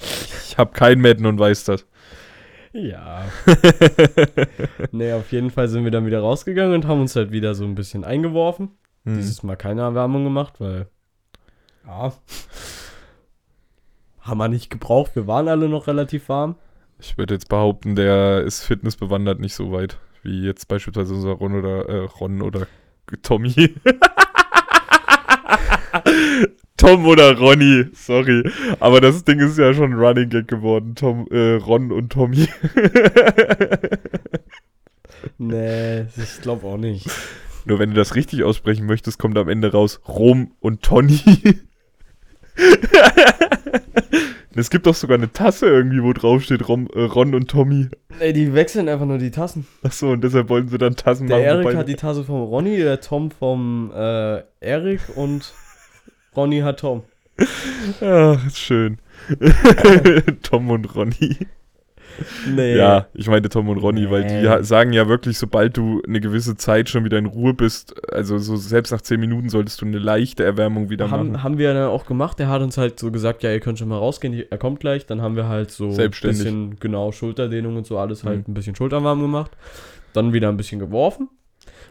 [0.49, 1.85] ich habe kein Madden und weiß das.
[2.73, 3.25] Ja.
[4.93, 7.65] nee, auf jeden Fall sind wir dann wieder rausgegangen und haben uns halt wieder so
[7.65, 8.71] ein bisschen eingeworfen.
[9.05, 9.17] Hm.
[9.17, 10.87] Dieses Mal keine Erwärmung gemacht, weil.
[11.87, 12.13] Ja.
[14.21, 15.17] Haben wir nicht gebraucht.
[15.17, 16.57] Wir waren alle noch relativ warm.
[16.99, 21.55] Ich würde jetzt behaupten, der ist fitnessbewandert nicht so weit, wie jetzt beispielsweise unser Ron
[21.55, 22.67] oder äh, Ron oder
[23.23, 23.55] Tommy.
[26.77, 28.43] Tom oder Ronny, sorry.
[28.79, 30.95] Aber das Ding ist ja schon ein Running Gag geworden.
[30.95, 32.47] Tom, äh, Ron und Tommy.
[35.39, 37.09] Nee, ich glaube auch nicht.
[37.65, 41.21] Nur wenn du das richtig aussprechen möchtest, kommt am Ende raus Rom und Tony.
[44.55, 47.89] es gibt doch sogar eine Tasse irgendwie, wo drauf steht Rom, äh, Ron und Tommy.
[48.19, 49.67] Nee, die wechseln einfach nur die Tassen.
[49.83, 51.47] Achso, und deshalb wollten sie dann Tassen Der machen.
[51.47, 55.53] Erik wobei- hat die Tasse vom Ronny, der Tom vom äh, Erik und
[56.37, 57.03] Ronny hat Tom.
[58.01, 58.99] Ach, ist schön.
[60.43, 61.39] Tom und Ronny.
[62.55, 62.77] Nee.
[62.77, 64.63] Ja, ich meinte Tom und Ronny, weil die Nee.
[64.63, 68.57] sagen ja wirklich, sobald du eine gewisse Zeit schon wieder in Ruhe bist, also so
[68.57, 71.19] selbst nach 10 Minuten solltest du eine leichte Erwärmung wieder machen.
[71.35, 72.39] Haben, haben wir dann auch gemacht.
[72.39, 75.07] Der hat uns halt so gesagt, ja, ihr könnt schon mal rausgehen, er kommt gleich.
[75.07, 76.39] Dann haben wir halt so Selbstständig.
[76.45, 78.53] bisschen, genau, Schulterdehnung und so alles halt Mhm.
[78.53, 79.53] ein bisschen schulterwarm gemacht.
[80.13, 81.29] Dann wieder ein bisschen geworfen.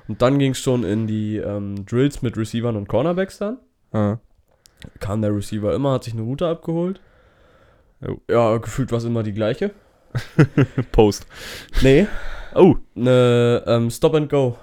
[0.07, 3.57] Und dann ging es schon in die ähm, Drills mit Receivern und Cornerbacks dann.
[3.91, 4.17] Ah.
[4.99, 6.99] Kam der Receiver immer, hat sich eine Route abgeholt.
[8.05, 8.21] Jo.
[8.29, 9.71] Ja, gefühlt war es immer die gleiche.
[10.91, 11.27] Post.
[11.81, 12.07] Nee,
[12.55, 14.57] Oh, eine ähm, Stop and Go.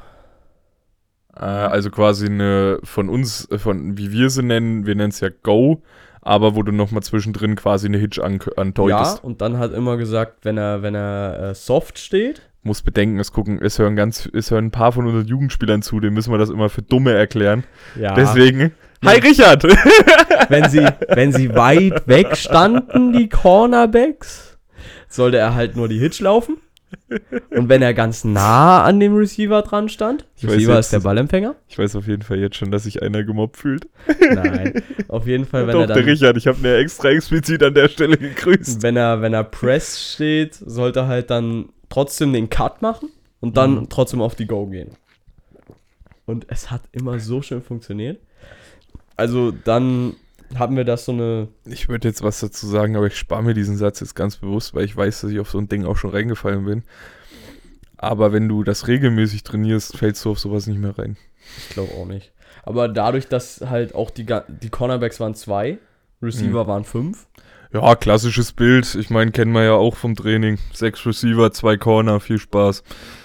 [1.37, 5.21] äh, also quasi eine von uns, äh, von wie wir sie nennen, wir nennen es
[5.21, 5.83] ja Go,
[6.21, 9.23] aber wo du nochmal zwischendrin quasi eine Hitch an, Ja, andeutest.
[9.23, 13.31] und dann hat immer gesagt, wenn er, wenn er äh, soft steht, Muss bedenken, es
[13.33, 16.39] gucken, es hören ganz, es hören ein paar von unseren Jugendspielern zu, denen müssen wir
[16.39, 17.63] das immer für Dumme erklären.
[17.95, 18.73] ja, Deswegen.
[19.05, 19.11] Ja.
[19.13, 19.63] Hi Richard!
[20.49, 24.56] wenn sie, wenn sie weit weg standen, die Cornerbacks,
[25.09, 26.59] sollte er halt nur die Hitch laufen.
[27.51, 31.57] Und wenn er ganz nah an dem Receiver dran stand, Receiver jetzt- ist der Ballempfänger.
[31.69, 33.89] Ich weiß auf jeden Fall jetzt schon, dass sich einer gemobbt fühlt.
[34.21, 37.63] Nein, auf jeden Fall, wenn Doch, er der dann, Richard, ich habe mir extra explizit
[37.65, 38.83] an der Stelle gegrüßt.
[38.83, 43.09] wenn er, wenn er Press steht, sollte er halt dann trotzdem den Cut machen
[43.41, 43.89] und dann Mhm.
[43.89, 44.91] trotzdem auf die Go gehen.
[46.25, 48.19] Und es hat immer so schön funktioniert.
[49.17, 50.15] Also dann
[50.55, 53.55] haben wir das so eine Ich würde jetzt was dazu sagen, aber ich spare mir
[53.55, 55.97] diesen Satz jetzt ganz bewusst, weil ich weiß, dass ich auf so ein Ding auch
[55.97, 56.85] schon reingefallen bin.
[57.99, 61.17] Aber wenn du das regelmäßig trainierst, fällst du auf sowas nicht mehr rein.
[61.59, 62.33] Ich glaube auch nicht.
[62.63, 65.79] Aber dadurch, dass halt auch die, die Cornerbacks waren zwei,
[66.23, 66.69] Receiver Mhm.
[66.69, 67.27] waren fünf.
[67.73, 68.95] Ja, klassisches Bild.
[68.95, 70.59] Ich meine, kennen wir ja auch vom Training.
[70.73, 72.83] Sechs Receiver, zwei Corner, viel Spaß.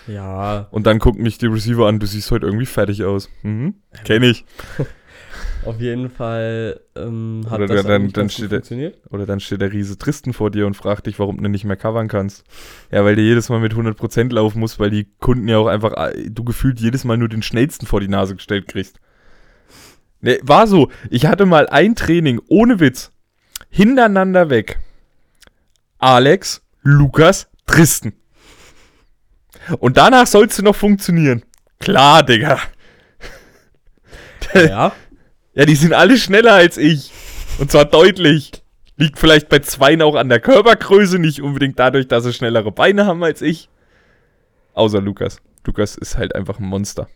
[0.07, 3.30] Ja, Und dann gucken mich die Receiver an, du siehst heute irgendwie fertig aus.
[3.43, 3.76] Mhm.
[4.03, 4.45] Kenn ich.
[5.66, 8.97] auf jeden Fall ähm, hat Oder das dann- dann steht der- funktioniert.
[9.09, 11.78] Oder dann steht der Riese Tristen vor dir und fragt dich, warum du nicht mehr
[11.78, 12.43] covern kannst.
[12.91, 15.93] Ja, weil du jedes Mal mit 100% laufen musst, weil die Kunden ja auch einfach,
[15.93, 18.99] äh, du gefühlt jedes Mal nur den schnellsten vor die Nase gestellt kriegst.
[20.20, 20.89] Ne, war so.
[21.09, 23.12] Ich hatte mal ein Training, ohne Witz,
[23.70, 24.80] hintereinander weg.
[25.97, 28.14] Alex, Lukas, Tristen.
[29.80, 31.43] Und danach sollst du noch funktionieren.
[31.80, 32.59] Klar, Digga.
[34.53, 34.91] ja,
[35.54, 37.12] Ja, die sind alle schneller als ich.
[37.60, 38.52] Und zwar deutlich.
[38.97, 43.06] Liegt vielleicht bei zweien auch an der Körpergröße, nicht unbedingt dadurch, dass sie schnellere Beine
[43.06, 43.70] haben als ich.
[44.74, 45.41] Außer Lukas.
[45.66, 47.08] Lukas ist halt einfach ein Monster.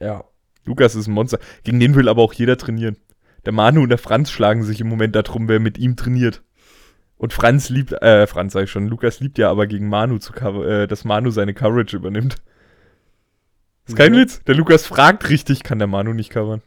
[0.00, 0.24] ja.
[0.66, 1.38] Lukas ist ein Monster.
[1.62, 2.96] Gegen den will aber auch jeder trainieren.
[3.44, 6.42] Der Manu und der Franz schlagen sich im Moment darum, wer mit ihm trainiert.
[7.18, 10.32] Und Franz liebt, äh, Franz sag ich schon, Lukas liebt ja aber gegen Manu zu
[10.32, 12.36] cover, äh, dass Manu seine Coverage übernimmt.
[13.86, 14.22] Ist kein Wieso?
[14.22, 14.42] Witz.
[14.44, 16.62] Der Lukas fragt richtig, kann der Manu nicht covern.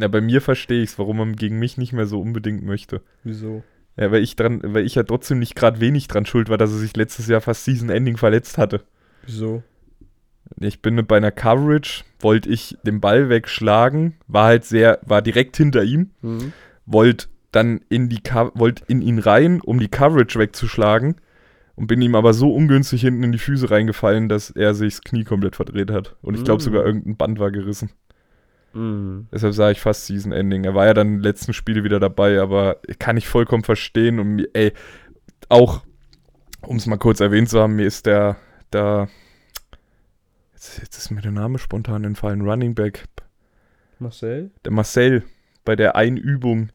[0.00, 3.02] Na, bei mir verstehe ich's, warum man gegen mich nicht mehr so unbedingt möchte.
[3.22, 3.62] Wieso?
[3.98, 6.70] Ja, weil ich dran, weil ich ja trotzdem nicht gerade wenig dran schuld war, dass
[6.72, 8.82] er sich letztes Jahr fast Season Ending verletzt hatte.
[9.26, 9.62] Wieso?
[10.58, 15.56] Ich bin bei einer Coverage, wollte ich den Ball wegschlagen, war halt sehr, war direkt
[15.58, 16.52] hinter ihm, Mhm.
[16.86, 18.20] wollte dann in die
[18.54, 21.16] wollte in ihn rein, um die Coverage wegzuschlagen
[21.76, 25.02] und bin ihm aber so ungünstig hinten in die Füße reingefallen, dass er sich das
[25.02, 26.16] Knie komplett verdreht hat.
[26.22, 26.64] Und ich glaube Mm.
[26.64, 27.90] sogar irgendein Band war gerissen.
[28.72, 29.28] Mhm.
[29.32, 30.64] Deshalb sah ich fast Season Ending.
[30.64, 34.18] Er war ja dann im letzten Spiel wieder dabei, aber kann ich vollkommen verstehen.
[34.18, 34.72] Und ey,
[35.48, 35.82] auch,
[36.62, 38.36] um es mal kurz erwähnt zu haben, mir ist der,
[38.72, 39.08] der,
[40.60, 42.42] Jetzt, jetzt ist mir der Name spontan entfallen.
[42.42, 43.04] Running Back.
[43.98, 44.50] Marcel?
[44.62, 45.24] Der Marcel
[45.64, 46.68] bei der Einübung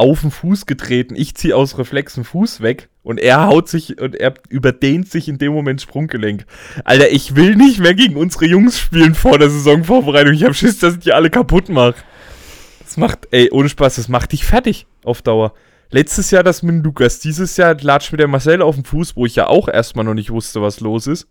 [0.00, 1.14] auf den Fuß getreten.
[1.14, 5.36] Ich ziehe aus Reflexen Fuß weg und er haut sich und er überdehnt sich in
[5.36, 6.46] dem Moment Sprunggelenk.
[6.84, 10.32] Alter, ich will nicht mehr gegen unsere Jungs spielen vor der Saisonvorbereitung.
[10.32, 11.96] Ich hab Schiss, dass ich die alle kaputt mache.
[12.82, 15.52] Das macht, ey, ohne Spaß, das macht dich fertig auf Dauer.
[15.90, 19.26] Letztes Jahr das mit Lukas, dieses Jahr latscht mir der Marcel auf den Fuß, wo
[19.26, 21.28] ich ja auch erstmal noch nicht wusste, was los ist.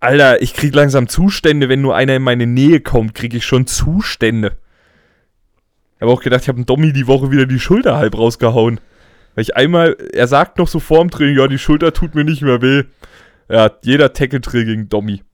[0.00, 3.66] Alter, ich krieg langsam Zustände, wenn nur einer in meine Nähe kommt, krieg ich schon
[3.66, 4.56] Zustände.
[5.98, 8.78] Ich habe auch gedacht, ich habe Dommy die Woche wieder die Schulter halb rausgehauen.
[9.34, 12.40] Weil ich einmal, er sagt noch so vorm Training, ja, die Schulter tut mir nicht
[12.40, 12.84] mehr weh.
[13.48, 15.24] Ja, jeder Tackle-Drill gegen Dommy.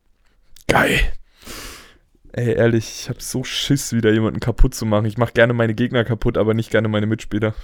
[0.67, 1.01] Geil.
[2.33, 5.05] Ey, ehrlich, ich hab so Schiss, wieder jemanden kaputt zu machen.
[5.05, 7.55] Ich mach gerne meine Gegner kaputt, aber nicht gerne meine Mitspieler.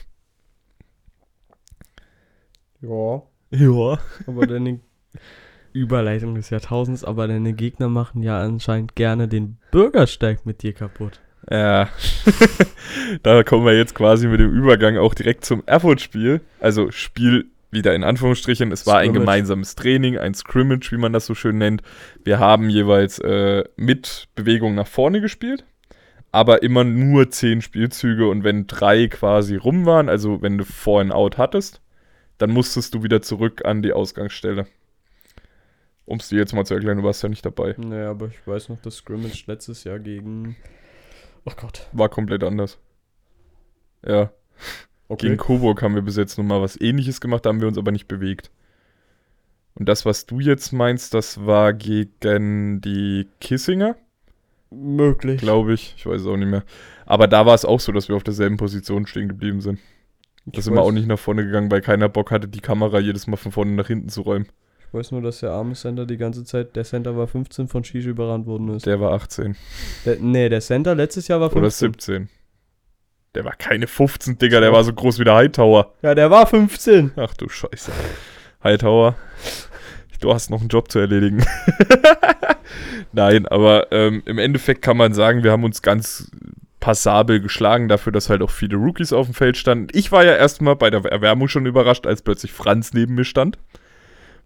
[2.82, 3.22] Ja.
[3.48, 3.98] Ja.
[4.26, 4.80] Aber deine
[5.72, 11.20] Überleitung des Jahrtausends, aber deine Gegner machen ja anscheinend gerne den Bürgersteig mit dir kaputt.
[11.50, 11.88] Ja.
[13.22, 16.40] da kommen wir jetzt quasi mit dem Übergang auch direkt zum Erfurt-Spiel.
[16.60, 18.72] Also Spiel wieder in Anführungsstrichen.
[18.72, 19.20] Es war ein Scrimmage.
[19.20, 21.82] gemeinsames Training, ein Scrimmage, wie man das so schön nennt.
[22.24, 25.64] Wir haben jeweils äh, mit Bewegung nach vorne gespielt,
[26.32, 31.00] aber immer nur zehn Spielzüge und wenn drei quasi rum waren, also wenn du Four
[31.00, 31.80] and Out hattest,
[32.38, 34.66] dann musstest du wieder zurück an die Ausgangsstelle.
[36.06, 37.74] Um es dir jetzt mal zu erklären, du warst ja nicht dabei.
[37.78, 40.56] Naja, aber ich weiß noch, das Scrimmage letztes Jahr gegen.
[41.44, 41.88] Oh Gott.
[41.92, 42.78] War komplett anders.
[44.06, 44.32] Ja.
[45.08, 45.26] Okay.
[45.26, 47.90] Gegen Coburg haben wir bis jetzt nochmal was ähnliches gemacht, da haben wir uns aber
[47.92, 48.50] nicht bewegt.
[49.74, 53.96] Und das, was du jetzt meinst, das war gegen die Kissinger,
[54.70, 55.40] Möglich.
[55.40, 55.94] glaube ich.
[55.96, 56.64] Ich weiß es auch nicht mehr.
[57.06, 59.80] Aber da war es auch so, dass wir auf derselben Position stehen geblieben sind.
[60.46, 63.26] Da sind wir auch nicht nach vorne gegangen, weil keiner Bock hatte, die Kamera jedes
[63.26, 64.46] Mal von vorne nach hinten zu räumen.
[64.90, 67.84] Ich weiß nur, dass der arme Center die ganze Zeit, der Center war 15 von
[67.84, 68.86] Shishi überrannt worden ist.
[68.86, 69.54] Der war 18
[70.04, 71.60] Der, nee, der Center letztes Jahr war 15.
[71.60, 72.28] oder 17.
[73.36, 75.94] Der war keine 15, Digga, der war so groß wie der Hightower.
[76.02, 77.12] Ja, der war 15.
[77.14, 77.92] Ach du Scheiße.
[78.64, 79.14] Hightower,
[80.18, 81.46] du hast noch einen Job zu erledigen.
[83.12, 86.32] Nein, aber ähm, im Endeffekt kann man sagen, wir haben uns ganz
[86.80, 89.86] passabel geschlagen dafür, dass halt auch viele Rookies auf dem Feld standen.
[89.92, 93.56] Ich war ja erstmal bei der Erwärmung schon überrascht, als plötzlich Franz neben mir stand.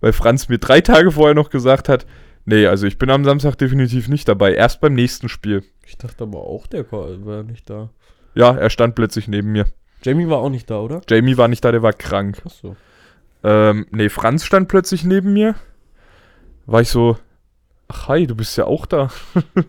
[0.04, 2.04] Weil Franz mir drei Tage vorher noch gesagt hat,
[2.44, 5.64] nee, also ich bin am Samstag definitiv nicht dabei, erst beim nächsten Spiel.
[5.86, 7.88] Ich dachte aber auch, der war nicht da.
[8.34, 9.64] Ja, er stand plötzlich neben mir.
[10.02, 11.00] Jamie war auch nicht da, oder?
[11.08, 12.42] Jamie war nicht da, der war krank.
[12.44, 12.76] Achso.
[13.42, 15.54] Ähm, nee, Franz stand plötzlich neben mir.
[16.66, 17.16] War ich so,
[17.88, 19.08] ach hi, du bist ja auch da.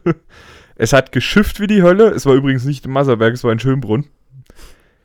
[0.76, 2.10] es hat geschifft wie die Hölle.
[2.10, 4.08] Es war übrigens nicht in Masserberg, es war in Schönbrunn.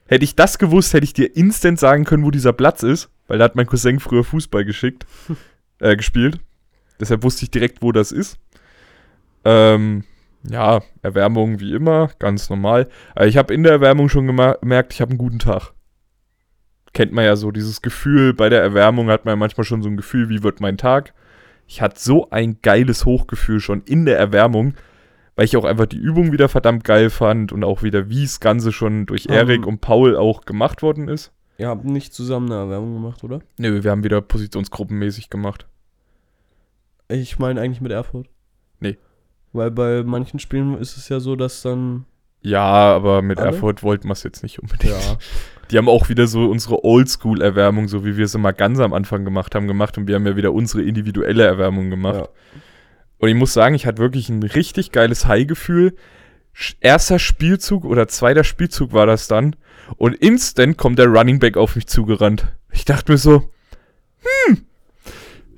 [0.08, 3.38] Hätte ich das gewusst, hätte ich dir instant sagen können, wo dieser Platz ist, weil
[3.38, 5.06] da hat mein Cousin früher Fußball geschickt,
[5.78, 6.38] äh, gespielt.
[7.00, 8.38] Deshalb wusste ich direkt, wo das ist.
[9.44, 10.04] Ähm,
[10.42, 12.88] ja, Erwärmung wie immer, ganz normal.
[13.14, 15.72] Aber ich habe in der Erwärmung schon gemerkt, ich habe einen guten Tag
[16.92, 19.88] kennt man ja so, dieses Gefühl, bei der Erwärmung hat man ja manchmal schon so
[19.88, 21.14] ein Gefühl, wie wird mein Tag.
[21.66, 24.74] Ich hatte so ein geiles Hochgefühl schon in der Erwärmung,
[25.36, 28.40] weil ich auch einfach die Übung wieder verdammt geil fand und auch wieder, wie das
[28.40, 29.34] Ganze schon durch Ähm.
[29.34, 31.32] Erik und Paul auch gemacht worden ist.
[31.60, 33.40] Ihr habt nicht zusammen eine Erwärmung gemacht, oder?
[33.58, 35.66] Nö, wir haben wieder positionsgruppenmäßig gemacht.
[37.08, 38.30] Ich meine eigentlich mit Erfurt.
[38.78, 38.96] Nee.
[39.52, 42.06] Weil bei manchen Spielen ist es ja so, dass dann.
[42.40, 43.48] Ja, aber mit Alle?
[43.48, 44.94] Erfurt wollten wir es jetzt nicht unbedingt.
[44.94, 45.18] Ja.
[45.70, 49.26] Die haben auch wieder so unsere Oldschool-Erwärmung, so wie wir es immer ganz am Anfang
[49.26, 52.20] gemacht haben, gemacht und wir haben ja wieder unsere individuelle Erwärmung gemacht.
[52.20, 52.28] ja.
[53.18, 55.94] Und ich muss sagen, ich hatte wirklich ein richtig geiles High-Gefühl.
[56.80, 59.56] Erster Spielzug oder zweiter Spielzug war das dann.
[59.96, 62.46] Und instant kommt der Running Back auf mich zugerannt.
[62.72, 63.50] Ich dachte mir so,
[64.46, 64.66] hm,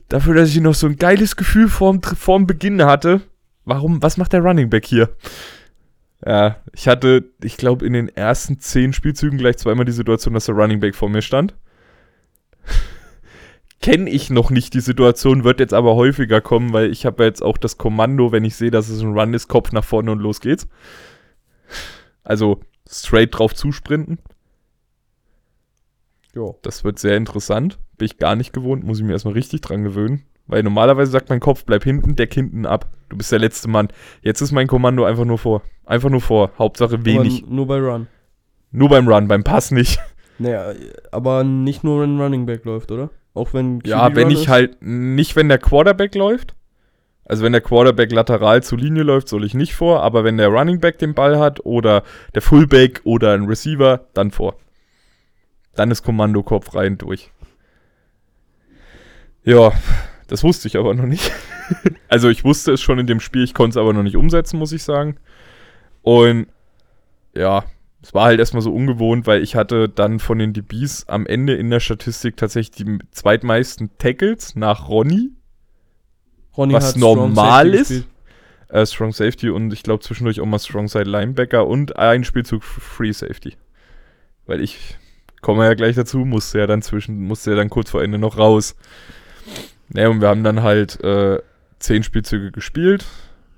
[0.09, 3.23] dafür, dass ich noch so ein geiles Gefühl vorm, vorm Beginn hatte,
[3.65, 5.11] warum, was macht der Running Back hier?
[6.25, 10.47] Ja, ich hatte, ich glaube, in den ersten zehn Spielzügen gleich zweimal die Situation, dass
[10.47, 11.55] der Running Back vor mir stand.
[13.83, 17.29] Kenne ich noch nicht die Situation, wird jetzt aber häufiger kommen, weil ich habe ja
[17.29, 20.13] jetzt auch das Kommando, wenn ich sehe, dass es ein Run ist, Kopf nach vorne
[20.13, 20.69] und los geht's.
[22.23, 24.19] Also straight drauf zusprinten.
[26.35, 26.59] Jo.
[26.63, 27.79] Das wird sehr interessant.
[27.99, 30.25] Bin ich gar nicht gewohnt, muss ich mir erstmal richtig dran gewöhnen.
[30.47, 32.91] Weil normalerweise sagt mein Kopf, bleib hinten, deck hinten ab.
[33.09, 33.89] Du bist der letzte Mann.
[34.23, 35.63] Jetzt ist mein Kommando einfach nur vor.
[35.85, 36.51] Einfach nur vor.
[36.59, 37.43] Hauptsache wenig.
[37.45, 38.09] Aber nur bei Run.
[38.71, 40.01] Nur beim Run, beim Pass nicht.
[40.39, 40.73] Naja,
[41.13, 43.11] aber nicht nur, wenn Running Back läuft, oder?
[43.33, 43.81] Auch wenn.
[43.85, 44.49] Ja, QB wenn Run ich ist?
[44.49, 46.57] halt, nicht wenn der Quarterback läuft.
[47.25, 50.03] Also wenn der Quarterback lateral zur Linie läuft, soll ich nicht vor.
[50.03, 52.03] Aber wenn der Running Back den Ball hat oder
[52.35, 54.57] der Fullback oder ein Receiver, dann vor.
[55.75, 57.31] Dann ist Kommando Kopf rein durch.
[59.45, 59.73] Ja,
[60.27, 61.31] das wusste ich aber noch nicht.
[62.09, 64.59] also ich wusste es schon in dem Spiel, ich konnte es aber noch nicht umsetzen,
[64.59, 65.17] muss ich sagen.
[66.03, 66.47] Und
[67.35, 67.65] ja,
[68.03, 71.55] es war halt erstmal so ungewohnt, weil ich hatte dann von den DBs am Ende
[71.55, 75.31] in der Statistik tatsächlich die zweitmeisten Tackles nach Ronny,
[76.57, 77.89] Ronny was normal Safety ist.
[77.89, 78.07] gespielt.
[78.69, 82.65] Äh, Strong Safety und ich glaube zwischendurch auch mal Strong Side Linebacker und ein Spielzug
[82.65, 83.57] Free Safety.
[84.47, 84.97] Weil ich
[85.43, 88.39] komme ja gleich dazu, musste ja dann zwischen, musste ja dann kurz vor Ende noch
[88.39, 88.77] raus.
[89.95, 91.39] Ja, und wir haben dann halt äh,
[91.81, 93.05] zehn Spielzüge gespielt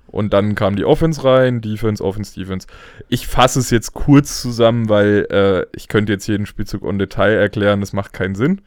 [0.07, 2.67] und dann kam die Offense rein, Defense, Offense, Defense.
[3.07, 7.33] Ich fasse es jetzt kurz zusammen, weil äh, ich könnte jetzt jeden Spielzug on Detail
[7.33, 8.61] erklären, das macht keinen Sinn.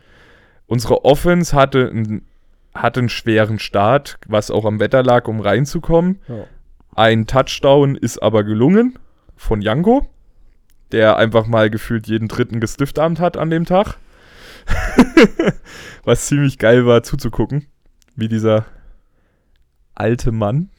[0.67, 2.23] Unsere Offense hatte, ein,
[2.83, 6.21] hatte einen schweren Start, was auch am Wetter lag, um reinzukommen.
[6.29, 6.45] Ja.
[6.95, 8.99] Ein Touchdown ist aber gelungen
[9.37, 10.07] von Janko,
[10.91, 13.99] der einfach mal gefühlt jeden dritten gestiftarmt hat an dem Tag.
[16.05, 17.67] Was ziemlich geil war zuzugucken,
[18.17, 18.67] wie dieser
[19.95, 20.71] alte Mann.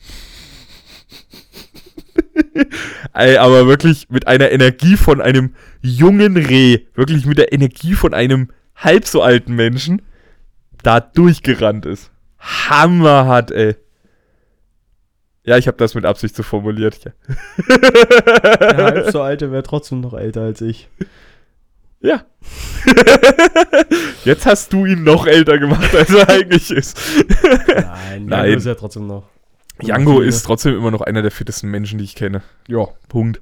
[3.13, 8.13] Ey, aber wirklich mit einer Energie von einem jungen Reh, wirklich mit der Energie von
[8.13, 10.01] einem halb so alten Menschen,
[10.83, 12.11] da durchgerannt ist.
[12.39, 13.75] Hammerhart, ey.
[15.43, 16.99] Ja, ich habe das mit Absicht so formuliert.
[17.05, 17.11] Ja.
[18.59, 20.89] Der halb so alte wäre trotzdem noch älter als ich.
[22.01, 22.23] Ja.
[24.23, 26.97] Jetzt hast du ihn noch älter gemacht, als er eigentlich ist.
[27.67, 28.29] Nein, Nein.
[28.29, 29.23] Jango ist ja trotzdem noch.
[29.81, 32.41] Django ist trotzdem immer noch einer der fittesten Menschen, die ich kenne.
[32.67, 33.41] Ja, Punkt.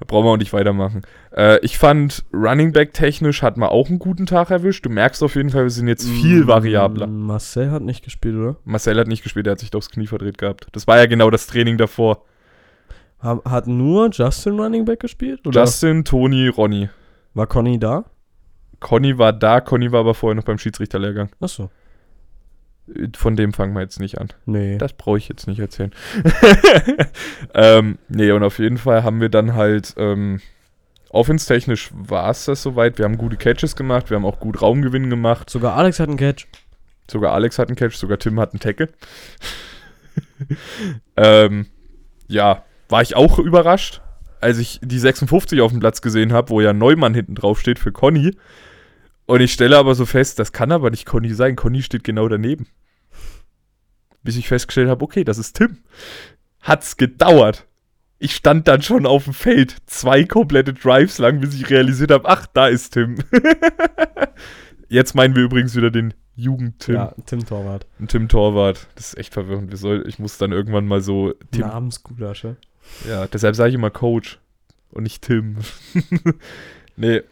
[0.00, 1.02] Da brauchen wir auch nicht weitermachen.
[1.36, 4.86] Äh, ich fand, Running Back technisch hat man auch einen guten Tag erwischt.
[4.86, 7.06] Du merkst auf jeden Fall, wir sind jetzt viel Mm, variabler.
[7.06, 8.56] Marcel hat nicht gespielt, oder?
[8.64, 10.68] Marcel hat nicht gespielt, er hat sich doch das Knie verdreht gehabt.
[10.72, 12.24] Das war ja genau das Training davor.
[13.22, 15.46] Ha- Hat nur Justin Running Back gespielt?
[15.46, 16.88] Oder Justin, Toni, Ronny.
[17.34, 18.06] war Conny da?
[18.80, 21.28] Conny war da, Conny war aber vorher noch beim Schiedsrichterlehrgang.
[21.40, 21.68] Achso.
[23.16, 24.28] Von dem fangen wir jetzt nicht an.
[24.46, 24.78] Nee.
[24.78, 25.92] Das brauche ich jetzt nicht erzählen.
[27.54, 30.40] ähm, nee, und auf jeden Fall haben wir dann halt, ähm,
[31.10, 32.98] offenstechnisch war es das soweit.
[32.98, 35.50] Wir haben gute Catches gemacht, wir haben auch gut Raumgewinn gemacht.
[35.50, 36.46] Sogar Alex hat einen Catch.
[37.10, 38.88] Sogar Alex hat einen Catch, sogar Tim hat einen Tackle.
[41.16, 41.66] ähm,
[42.28, 44.00] ja, war ich auch überrascht,
[44.40, 47.78] als ich die 56 auf dem Platz gesehen habe, wo ja Neumann hinten drauf steht
[47.78, 48.36] für Conny.
[49.30, 51.54] Und ich stelle aber so fest, das kann aber nicht Conny sein.
[51.54, 52.66] Conny steht genau daneben.
[54.24, 55.78] Bis ich festgestellt habe, okay, das ist Tim.
[56.62, 57.68] Hat's gedauert.
[58.18, 62.28] Ich stand dann schon auf dem Feld, zwei komplette Drives lang, bis ich realisiert habe,
[62.28, 63.18] ach, da ist Tim.
[64.88, 66.96] Jetzt meinen wir übrigens wieder den Jugend-Tim.
[66.96, 67.86] Ja, Tim Torwart.
[68.00, 68.88] Ein Tim Torwart.
[68.96, 69.70] Das ist echt verwirrend.
[69.70, 71.68] Wir soll, ich muss dann irgendwann mal so Tim.
[71.68, 72.56] Namensgulasche.
[73.08, 74.40] Ja, deshalb sage ich immer Coach
[74.90, 75.58] und nicht Tim.
[76.96, 77.22] nee.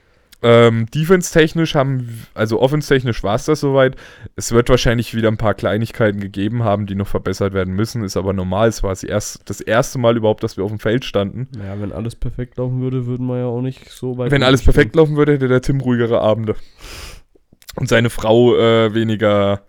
[0.41, 3.97] Ähm, Defense-technisch haben, also offense-technisch war es das soweit.
[4.37, 8.05] Es wird wahrscheinlich wieder ein paar Kleinigkeiten gegeben haben, die noch verbessert werden müssen.
[8.05, 8.69] Ist aber normal.
[8.69, 11.49] Es war das, erst, das erste Mal überhaupt, dass wir auf dem Feld standen.
[11.57, 14.31] Naja, wenn alles perfekt laufen würde, würden wir ja auch nicht so weit.
[14.31, 16.55] Wenn alles perfekt laufen würde, hätte der Tim ruhigere Abende.
[17.75, 19.63] Und seine Frau äh, weniger,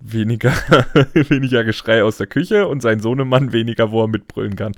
[0.00, 0.52] weniger,
[1.14, 4.72] weniger Geschrei aus der Küche und sein Sohnemann weniger, wo er mitbrüllen kann.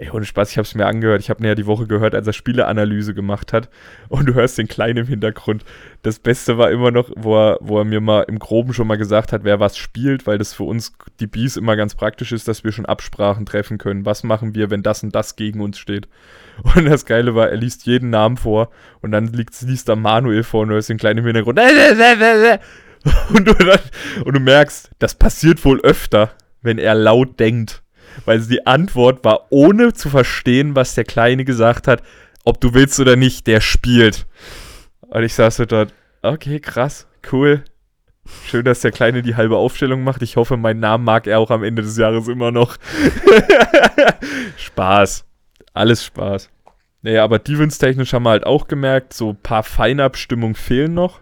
[0.00, 1.20] Ey, ohne Spaß, ich habe es mir angehört.
[1.20, 3.68] Ich habe ja die Woche gehört, als er Spieleanalyse gemacht hat.
[4.08, 5.62] Und du hörst den Kleinen im Hintergrund.
[6.00, 8.96] Das Beste war immer noch, wo er, wo er mir mal im Groben schon mal
[8.96, 12.48] gesagt hat, wer was spielt, weil das für uns, die Bees, immer ganz praktisch ist,
[12.48, 14.06] dass wir schon Absprachen treffen können.
[14.06, 16.08] Was machen wir, wenn das und das gegen uns steht?
[16.74, 18.70] Und das Geile war, er liest jeden Namen vor
[19.02, 21.60] und dann liegt, liest da Manuel vor und du hörst den Kleinen im Hintergrund.
[23.32, 23.54] Und du,
[24.24, 27.82] und du merkst, das passiert wohl öfter, wenn er laut denkt.
[28.24, 32.02] Weil die Antwort war, ohne zu verstehen, was der Kleine gesagt hat,
[32.44, 34.26] ob du willst oder nicht, der spielt.
[35.00, 35.92] Und ich saß so dort,
[36.22, 37.64] okay, krass, cool.
[38.46, 40.22] Schön, dass der Kleine die halbe Aufstellung macht.
[40.22, 42.76] Ich hoffe, meinen Namen mag er auch am Ende des Jahres immer noch.
[44.56, 45.24] Spaß.
[45.72, 46.50] Alles Spaß.
[47.02, 51.20] Naja, aber Defense-technisch haben wir halt auch gemerkt, so ein paar Feinabstimmungen fehlen noch.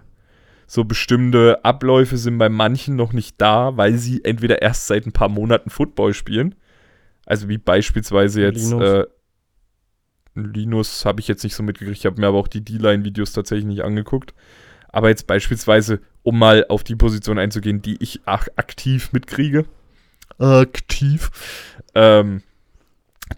[0.66, 5.12] So bestimmte Abläufe sind bei manchen noch nicht da, weil sie entweder erst seit ein
[5.12, 6.54] paar Monaten Football spielen.
[7.28, 8.82] Also wie beispielsweise jetzt Linus.
[8.82, 9.06] äh,
[10.34, 11.98] Linus habe ich jetzt nicht so mitgekriegt.
[11.98, 14.32] Ich habe mir aber auch die D-Line-Videos tatsächlich nicht angeguckt.
[14.88, 19.66] Aber jetzt beispielsweise, um mal auf die Position einzugehen, die ich ak aktiv mitkriege.
[20.38, 21.30] Aktiv.
[21.94, 22.42] Ähm,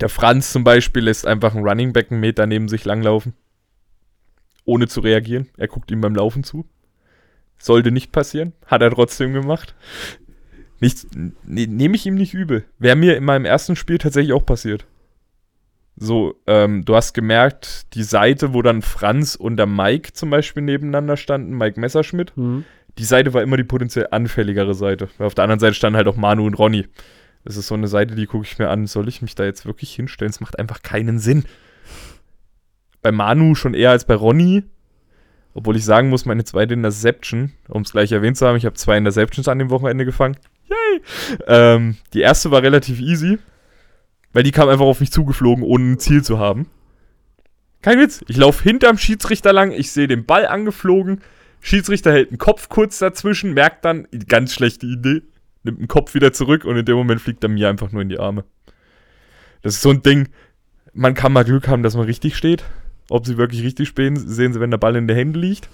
[0.00, 3.34] der Franz zum Beispiel lässt einfach einen Running Back einen Meter neben sich langlaufen.
[4.64, 5.48] Ohne zu reagieren.
[5.56, 6.64] Er guckt ihm beim Laufen zu.
[7.58, 8.52] Sollte nicht passieren.
[8.66, 9.74] Hat er trotzdem gemacht.
[10.80, 12.64] Nichts, ne, Nehme ich ihm nicht übel.
[12.78, 14.86] Wäre mir in meinem ersten Spiel tatsächlich auch passiert.
[15.96, 20.62] So, ähm, du hast gemerkt, die Seite, wo dann Franz und der Mike zum Beispiel
[20.62, 22.64] nebeneinander standen, Mike Messerschmidt, Hm.
[22.96, 25.08] die Seite war immer die potenziell anfälligere Seite.
[25.18, 26.86] Weil auf der anderen Seite standen halt auch Manu und Ronny.
[27.44, 28.86] Das ist so eine Seite, die gucke ich mir an.
[28.86, 30.30] Soll ich mich da jetzt wirklich hinstellen?
[30.30, 31.44] Es macht einfach keinen Sinn.
[33.02, 34.64] Bei Manu schon eher als bei Ronny.
[35.52, 38.76] Obwohl ich sagen muss, meine zweite Interception, um es gleich erwähnt zu haben, ich habe
[38.76, 40.36] zwei Interceptions an dem Wochenende gefangen.
[40.70, 41.00] Yay!
[41.46, 43.38] Ähm, die erste war relativ easy,
[44.32, 46.66] weil die kam einfach auf mich zugeflogen, ohne ein Ziel zu haben.
[47.82, 48.22] Kein Witz.
[48.28, 51.20] Ich laufe hinterm Schiedsrichter lang, ich sehe den Ball angeflogen.
[51.60, 55.22] Schiedsrichter hält den Kopf kurz dazwischen, merkt dann, ganz schlechte Idee,
[55.62, 58.08] nimmt den Kopf wieder zurück und in dem Moment fliegt er mir einfach nur in
[58.08, 58.44] die Arme.
[59.62, 60.28] Das ist so ein Ding,
[60.92, 62.64] man kann mal Glück haben, dass man richtig steht.
[63.08, 65.68] Ob sie wirklich richtig spielen, sehen sie, wenn der Ball in der Hände liegt.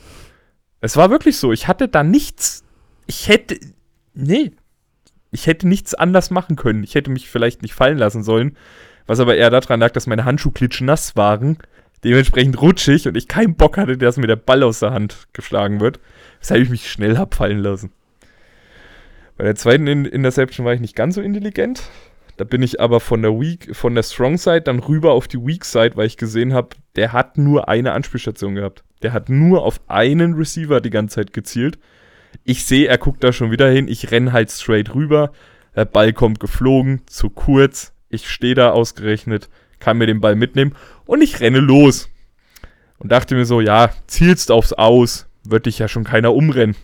[0.80, 1.53] Es war wirklich so.
[1.53, 2.64] Ich hatte da nichts.
[3.07, 3.59] Ich hätte.
[4.14, 4.53] Nee.
[5.31, 6.85] Ich hätte nichts anders machen können.
[6.85, 8.57] Ich hätte mich vielleicht nicht fallen lassen sollen.
[9.07, 11.59] Was aber eher daran lag, dass meine Handschuhe klitschnass waren.
[12.05, 15.81] Dementsprechend rutschig und ich keinen Bock hatte, dass mir der Ball aus der Hand geschlagen
[15.81, 16.01] wird.
[16.41, 17.93] Weshalb ich mich schnell hab fallen lassen.
[19.37, 21.83] Bei der zweiten Interception war ich nicht ganz so intelligent.
[22.37, 25.45] Da bin ich aber von der Weak, von der Strong Side dann rüber auf die
[25.45, 28.85] Weak Side, weil ich gesehen habe, der hat nur eine Anspielstation gehabt.
[29.03, 31.79] Der hat nur auf einen Receiver die ganze Zeit gezielt.
[32.45, 33.89] Ich sehe, er guckt da schon wieder hin.
[33.89, 35.33] Ich renn halt straight rüber.
[35.74, 37.93] Der Ball kommt geflogen, zu kurz.
[38.09, 39.49] Ich stehe da ausgerechnet,
[39.79, 40.74] kann mir den Ball mitnehmen
[41.05, 42.09] und ich renne los.
[42.99, 46.77] Und dachte mir so, ja, zielst aufs Aus, wird dich ja schon keiner umrennen.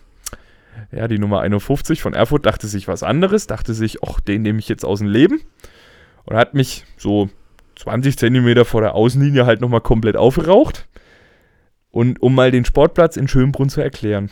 [0.91, 4.59] Ja, die Nummer 51 von Erfurt dachte sich was anderes, dachte sich, ach, den nehme
[4.59, 5.41] ich jetzt aus dem Leben.
[6.25, 7.29] Und hat mich so
[7.77, 10.87] 20 Zentimeter vor der Außenlinie halt nochmal komplett aufgeraucht.
[11.89, 14.29] Und um mal den Sportplatz in Schönbrunn zu erklären.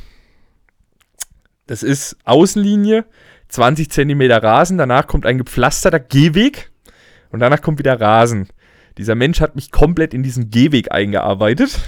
[1.67, 3.05] Das ist Außenlinie,
[3.49, 6.71] 20 Zentimeter Rasen, danach kommt ein gepflasterter Gehweg
[7.29, 8.47] und danach kommt wieder Rasen.
[8.97, 11.79] Dieser Mensch hat mich komplett in diesen Gehweg eingearbeitet.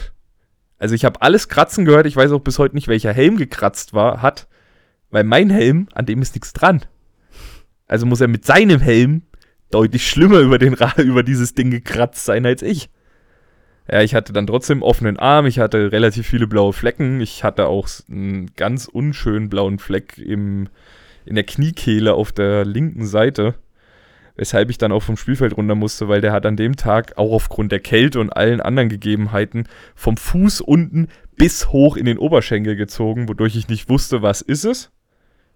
[0.77, 3.93] Also ich habe alles kratzen gehört, ich weiß auch bis heute nicht, welcher Helm gekratzt
[3.93, 4.47] war, hat.
[5.09, 6.83] Weil mein Helm, an dem ist nichts dran.
[7.87, 9.23] Also muss er mit seinem Helm
[9.69, 12.89] deutlich schlimmer über, den, über dieses Ding gekratzt sein als ich.
[13.91, 17.67] Ja, ich hatte dann trotzdem offenen Arm, ich hatte relativ viele blaue Flecken, ich hatte
[17.67, 20.69] auch einen ganz unschönen blauen Fleck im,
[21.25, 23.55] in der Kniekehle auf der linken Seite,
[24.37, 27.33] weshalb ich dann auch vom Spielfeld runter musste, weil der hat an dem Tag auch
[27.33, 32.77] aufgrund der Kälte und allen anderen Gegebenheiten vom Fuß unten bis hoch in den Oberschenkel
[32.77, 34.91] gezogen, wodurch ich nicht wusste, was ist es.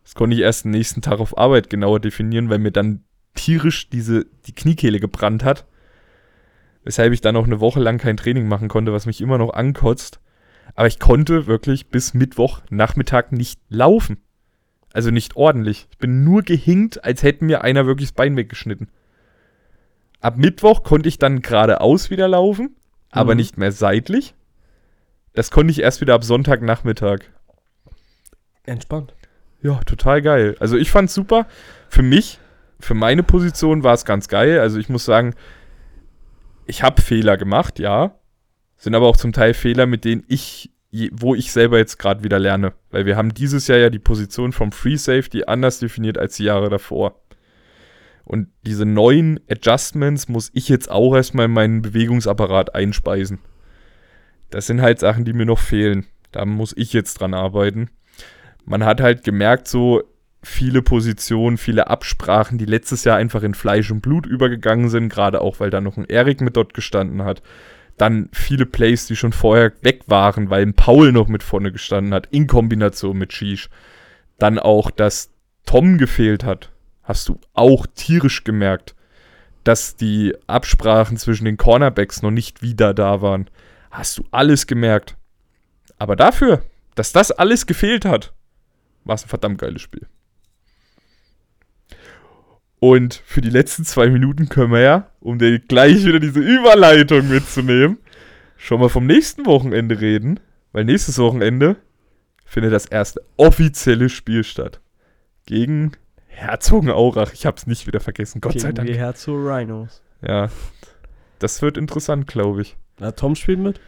[0.04, 3.04] Das konnte ich erst den nächsten Tag auf Arbeit genauer definieren, weil mir dann
[3.36, 5.66] tierisch diese, die Kniekehle gebrannt hat.
[6.88, 9.50] Weshalb ich dann auch eine Woche lang kein Training machen konnte, was mich immer noch
[9.54, 10.22] ankotzt.
[10.74, 14.22] Aber ich konnte wirklich bis Mittwoch Nachmittag nicht laufen.
[14.94, 15.88] Also nicht ordentlich.
[15.92, 18.88] Ich bin nur gehinkt, als hätte mir einer wirklich das Bein weggeschnitten.
[20.22, 22.74] Ab Mittwoch konnte ich dann geradeaus wieder laufen,
[23.12, 23.38] aber Mhm.
[23.38, 24.34] nicht mehr seitlich.
[25.34, 27.20] Das konnte ich erst wieder ab Sonntagnachmittag.
[28.66, 29.14] Entspannt.
[29.62, 30.56] Ja, total geil.
[30.62, 31.48] Also ich fand's super.
[31.90, 32.40] Für mich,
[32.80, 34.62] für meine Position war es ganz geil.
[34.62, 35.34] Also ich muss sagen,
[36.68, 38.16] ich habe Fehler gemacht, ja.
[38.78, 40.72] Sind aber auch zum Teil Fehler, mit denen ich,
[41.12, 42.74] wo ich selber jetzt gerade wieder lerne.
[42.92, 46.44] Weil wir haben dieses Jahr ja die Position vom Free Safety anders definiert als die
[46.44, 47.20] Jahre davor.
[48.24, 53.40] Und diese neuen Adjustments muss ich jetzt auch erstmal in meinen Bewegungsapparat einspeisen.
[54.50, 56.06] Das sind halt Sachen, die mir noch fehlen.
[56.32, 57.90] Da muss ich jetzt dran arbeiten
[58.68, 60.04] man hat halt gemerkt, so
[60.48, 65.42] viele Positionen, viele Absprachen, die letztes Jahr einfach in Fleisch und Blut übergegangen sind, gerade
[65.42, 67.44] auch, weil da noch ein Erik mit dort gestanden hat.
[67.98, 72.14] Dann viele Plays, die schon vorher weg waren, weil ein Paul noch mit vorne gestanden
[72.14, 73.70] hat, in Kombination mit Shish.
[74.40, 75.32] Dann auch, dass
[75.66, 76.72] Tom gefehlt hat,
[77.04, 78.96] hast du auch tierisch gemerkt,
[79.64, 83.50] dass die Absprachen zwischen den Cornerbacks noch nicht wieder da waren.
[83.92, 85.18] Hast du alles gemerkt.
[85.98, 86.64] Aber dafür,
[86.96, 88.34] dass das alles gefehlt hat,
[89.04, 90.08] war es ein verdammt geiles Spiel.
[92.80, 97.28] Und für die letzten zwei Minuten können wir ja, um dir gleich wieder diese Überleitung
[97.28, 97.98] mitzunehmen,
[98.56, 100.40] schon mal vom nächsten Wochenende reden.
[100.74, 101.78] Weil nächstes Wochenende
[102.46, 104.80] findet das erste offizielle Spiel statt.
[105.46, 105.94] Gegen
[106.28, 107.34] Herzogenaurach.
[107.34, 108.88] Ich hab's nicht wieder vergessen, Gott sei Gegen Dank.
[108.90, 110.04] Die Herzo Rhinos.
[110.22, 110.50] Ja.
[111.40, 112.78] Das wird interessant, glaube ich.
[113.00, 113.80] Na, Tom spielt mit?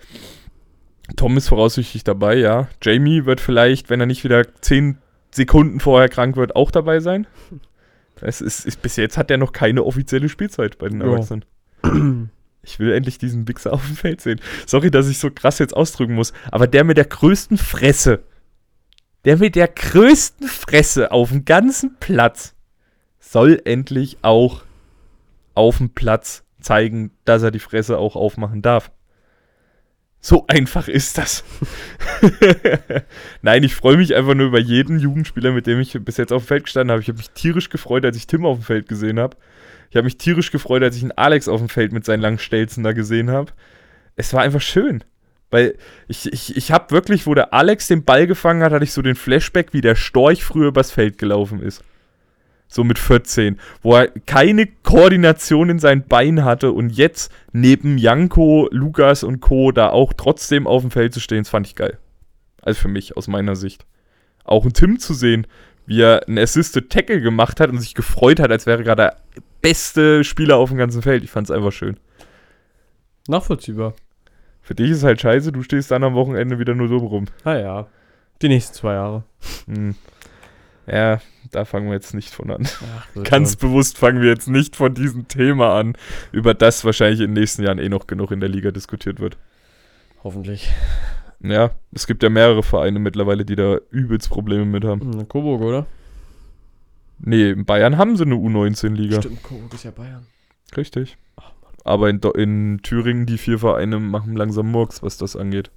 [1.15, 2.67] Tom ist voraussichtlich dabei, ja.
[2.81, 4.97] Jamie wird vielleicht, wenn er nicht wieder 10
[5.31, 7.27] Sekunden vorher krank wird, auch dabei sein.
[8.21, 11.01] Es ist, ist, bis jetzt hat er noch keine offizielle Spielzeit bei den.
[11.01, 11.45] Erwachsenen.
[12.61, 14.41] Ich will endlich diesen Wichser auf dem Feld sehen.
[14.67, 18.19] Sorry, dass ich so krass jetzt ausdrücken muss, aber der mit der größten Fresse,
[19.23, 22.55] der mit der größten Fresse auf dem ganzen Platz
[23.17, 24.63] soll endlich auch
[25.55, 28.91] auf dem Platz zeigen, dass er die Fresse auch aufmachen darf.
[30.21, 31.45] So einfach ist das.
[33.41, 36.43] Nein, ich freue mich einfach nur über jeden Jugendspieler, mit dem ich bis jetzt auf
[36.43, 37.01] dem Feld gestanden habe.
[37.01, 39.37] Ich habe mich tierisch gefreut, als ich Tim auf dem Feld gesehen habe.
[39.89, 42.37] Ich habe mich tierisch gefreut, als ich einen Alex auf dem Feld mit seinen langen
[42.37, 43.53] Stelzen da gesehen habe.
[44.17, 45.03] Es war einfach schön.
[45.51, 48.93] Weil ich, ich, ich habe wirklich, wo der Alex den Ball gefangen hat, hatte ich
[48.93, 51.83] so den Flashback, wie der Storch früher übers Feld gelaufen ist.
[52.71, 53.59] So mit 14.
[53.81, 59.71] Wo er keine Koordination in seinen Beinen hatte und jetzt neben Janko, Lukas und Co.
[59.71, 61.97] da auch trotzdem auf dem Feld zu stehen, das fand ich geil.
[62.61, 63.85] Also für mich, aus meiner Sicht.
[64.43, 65.47] Auch ein Tim zu sehen,
[65.87, 69.01] wie er einen Assisted Tackle gemacht hat und sich gefreut hat, als wäre er gerade
[69.01, 69.17] der
[69.61, 71.23] beste Spieler auf dem ganzen Feld.
[71.23, 71.97] Ich fand es einfach schön.
[73.27, 73.95] Nachvollziehbar.
[74.61, 77.25] Für dich ist es halt scheiße, du stehst dann am Wochenende wieder nur so rum.
[77.43, 77.87] Ah ja.
[78.41, 79.23] Die nächsten zwei Jahre.
[79.65, 79.95] Hm.
[80.91, 81.19] Ja,
[81.51, 82.67] da fangen wir jetzt nicht von an.
[83.17, 85.93] Ach, Ganz bewusst fangen wir jetzt nicht von diesem Thema an,
[86.31, 89.37] über das wahrscheinlich in den nächsten Jahren eh noch genug in der Liga diskutiert wird.
[90.23, 90.69] Hoffentlich.
[91.41, 95.13] Ja, es gibt ja mehrere Vereine mittlerweile, die da übelst Probleme mit haben.
[95.13, 95.85] Hm, Coburg, oder?
[97.19, 99.21] Nee, in Bayern haben sie eine U19-Liga.
[99.21, 100.25] Stimmt, Coburg ist ja Bayern.
[100.75, 101.17] Richtig.
[101.83, 105.71] Aber in, in Thüringen, die vier Vereine machen langsam Murks, was das angeht.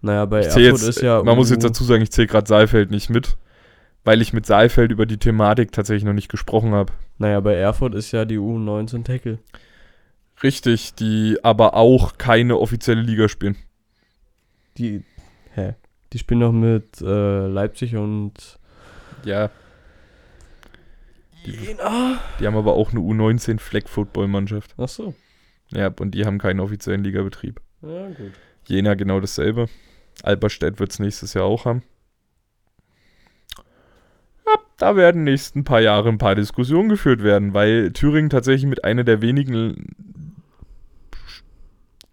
[0.00, 1.22] Naja, bei Ich Erfurt jetzt, ist ja.
[1.22, 3.36] man muss U- jetzt dazu sagen, ich zähle gerade Saalfeld nicht mit,
[4.04, 6.92] weil ich mit Saalfeld über die Thematik tatsächlich noch nicht gesprochen habe.
[7.18, 9.38] Naja, bei Erfurt ist ja die U19 Tackle.
[10.42, 13.56] Richtig, die aber auch keine offizielle Liga spielen.
[14.78, 15.04] Die.
[15.54, 15.74] Hä?
[16.12, 18.58] Die spielen noch mit äh, Leipzig und.
[19.24, 19.50] Ja,
[21.44, 22.18] Jena?
[22.40, 24.74] die haben aber auch eine U19 Flag Football Mannschaft.
[24.78, 25.14] Ach so.
[25.70, 27.60] Ja, und die haben keinen offiziellen Ligabetrieb.
[27.82, 28.32] Ja, gut.
[28.66, 29.66] Jena genau dasselbe.
[30.22, 31.82] Alberstedt wird es nächstes Jahr auch haben.
[34.76, 39.04] Da werden nächsten paar Jahre ein paar Diskussionen geführt werden, weil Thüringen tatsächlich mit einer
[39.04, 39.94] der wenigen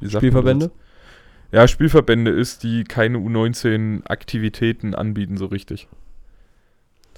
[0.07, 0.71] Spielverbände?
[1.51, 5.87] Ja, Spielverbände ist, die keine U19 Aktivitäten anbieten so richtig.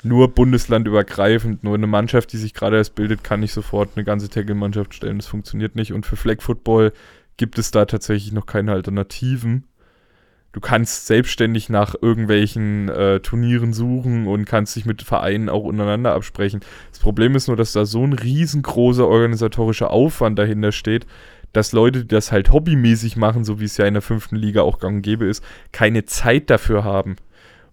[0.01, 4.29] Nur bundeslandübergreifend, nur eine Mannschaft, die sich gerade erst bildet, kann nicht sofort eine ganze
[4.29, 5.17] Tackle-Mannschaft stellen.
[5.17, 5.93] Das funktioniert nicht.
[5.93, 6.91] Und für Flag Football
[7.37, 9.65] gibt es da tatsächlich noch keine Alternativen.
[10.53, 16.13] Du kannst selbstständig nach irgendwelchen äh, Turnieren suchen und kannst dich mit Vereinen auch untereinander
[16.13, 16.61] absprechen.
[16.91, 21.07] Das Problem ist nur, dass da so ein riesengroßer organisatorischer Aufwand dahinter steht,
[21.53, 24.61] dass Leute, die das halt hobbymäßig machen, so wie es ja in der fünften Liga
[24.61, 27.15] auch gang und gäbe ist, keine Zeit dafür haben.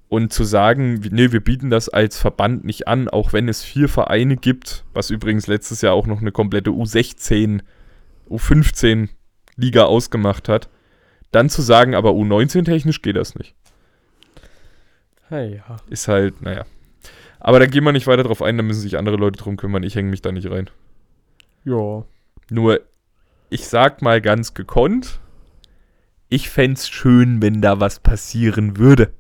[0.09, 3.89] Und zu sagen, nee, wir bieten das als Verband nicht an, auch wenn es vier
[3.89, 7.61] Vereine gibt, was übrigens letztes Jahr auch noch eine komplette U16,
[8.29, 9.11] U15
[9.57, 10.69] Liga ausgemacht hat,
[11.31, 13.55] dann zu sagen, aber U19 technisch geht das nicht.
[15.29, 15.77] Hey, ja.
[15.89, 16.65] Ist halt, naja.
[17.39, 19.83] Aber da gehen wir nicht weiter drauf ein, da müssen sich andere Leute drum kümmern,
[19.83, 20.69] ich hänge mich da nicht rein.
[21.65, 22.05] Ja.
[22.51, 22.81] Nur,
[23.49, 25.21] ich sag mal ganz gekonnt,
[26.29, 29.13] ich fänd's schön, wenn da was passieren würde.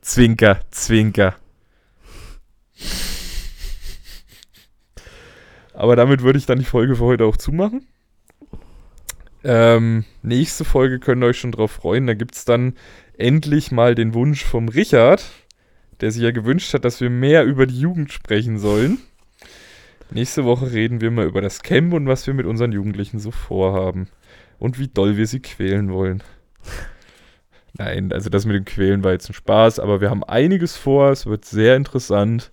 [0.00, 1.36] Zwinker, Zwinker.
[5.72, 7.86] Aber damit würde ich dann die Folge für heute auch zumachen.
[9.48, 12.08] Ähm, nächste Folge könnt ihr euch schon drauf freuen.
[12.08, 12.74] Da gibt's dann
[13.16, 15.24] endlich mal den Wunsch vom Richard,
[16.00, 18.98] der sich ja gewünscht hat, dass wir mehr über die Jugend sprechen sollen.
[20.10, 23.30] Nächste Woche reden wir mal über das Camp und was wir mit unseren Jugendlichen so
[23.30, 24.08] vorhaben.
[24.58, 26.24] Und wie doll wir sie quälen wollen.
[27.74, 31.10] Nein, also das mit dem Quälen war jetzt ein Spaß, aber wir haben einiges vor,
[31.10, 32.50] es wird sehr interessant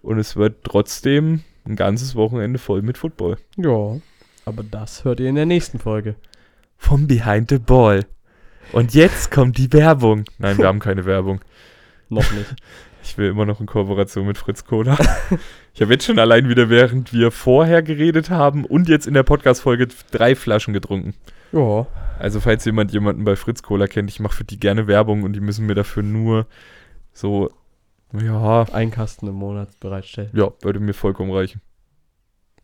[0.00, 3.36] und es wird trotzdem ein ganzes Wochenende voll mit Football.
[3.56, 4.00] Ja.
[4.44, 6.16] Aber das hört ihr in der nächsten Folge.
[6.82, 8.04] Vom Behind the Ball.
[8.72, 10.24] Und jetzt kommt die Werbung.
[10.38, 11.40] Nein, wir haben keine Werbung.
[12.08, 12.54] Noch nicht.
[13.04, 14.96] Ich will immer noch in Kooperation mit Fritz Cola.
[15.74, 19.24] Ich habe jetzt schon allein wieder, während wir vorher geredet haben und jetzt in der
[19.24, 21.12] Podcast-Folge drei Flaschen getrunken.
[21.50, 21.84] ja.
[22.20, 25.32] Also, falls jemand jemanden bei Fritz Cola kennt, ich mache für die gerne Werbung und
[25.32, 26.46] die müssen mir dafür nur
[27.12, 27.50] so,
[28.16, 30.30] ja, Ein Kasten im Monat bereitstellen.
[30.32, 31.60] ja, würde mir vollkommen reichen.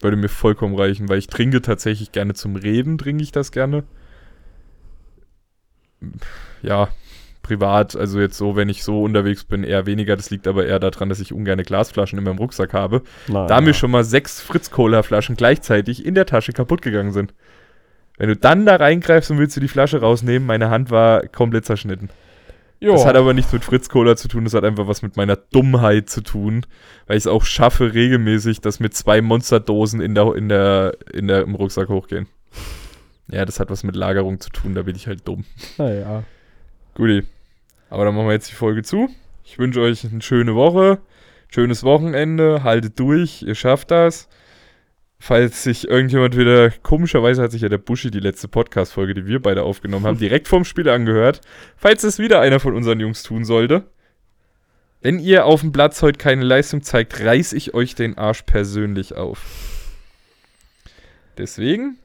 [0.01, 3.83] Würde mir vollkommen reichen, weil ich trinke tatsächlich gerne zum Reden, trinke ich das gerne.
[6.63, 6.89] Ja,
[7.43, 10.17] privat, also jetzt so, wenn ich so unterwegs bin, eher weniger.
[10.17, 13.03] Das liegt aber eher daran, dass ich ungerne Glasflaschen in meinem Rucksack habe.
[13.27, 13.75] Nein, Da mir ja.
[13.75, 17.35] schon mal sechs Fritz-Cola-Flaschen gleichzeitig in der Tasche kaputt gegangen sind.
[18.19, 21.65] Wenn du dann da reingreifst und willst du die Flasche rausnehmen, meine Hand war komplett
[21.65, 22.11] zerschnitten.
[22.81, 22.93] Jo.
[22.93, 25.37] Das hat aber nichts mit Fritz Cola zu tun, das hat einfach was mit meiner
[25.37, 26.65] Dummheit zu tun,
[27.07, 31.27] weil ich es auch schaffe, regelmäßig, dass mit zwei Monsterdosen in der, in der, in
[31.27, 32.27] der, im Rucksack hochgehen.
[33.31, 35.45] Ja, das hat was mit Lagerung zu tun, da bin ich halt dumm.
[35.77, 36.25] Naja.
[36.95, 37.25] Guti.
[37.91, 39.09] Aber dann machen wir jetzt die Folge zu.
[39.45, 40.99] Ich wünsche euch eine schöne Woche,
[41.49, 44.29] schönes Wochenende, haltet durch, ihr schafft das.
[45.19, 49.43] falls sich irgendjemand wieder, komischerweise hat sich ja der Buschi die letzte Podcast-Folge, die wir
[49.43, 51.41] beide aufgenommen haben, direkt vorm Spiel angehört.
[51.77, 53.85] Falls es wieder einer von unseren Jungs tun sollte.
[55.01, 59.15] Wenn ihr auf dem Platz heute keine Leistung zeigt, reiß ich euch den Arsch persönlich
[59.15, 59.45] auf.
[61.37, 61.99] Deswegen,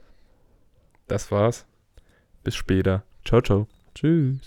[1.14, 1.64] das war's.
[2.42, 3.04] Bis später.
[3.24, 3.68] Ciao, ciao.
[3.94, 4.40] Tschüss.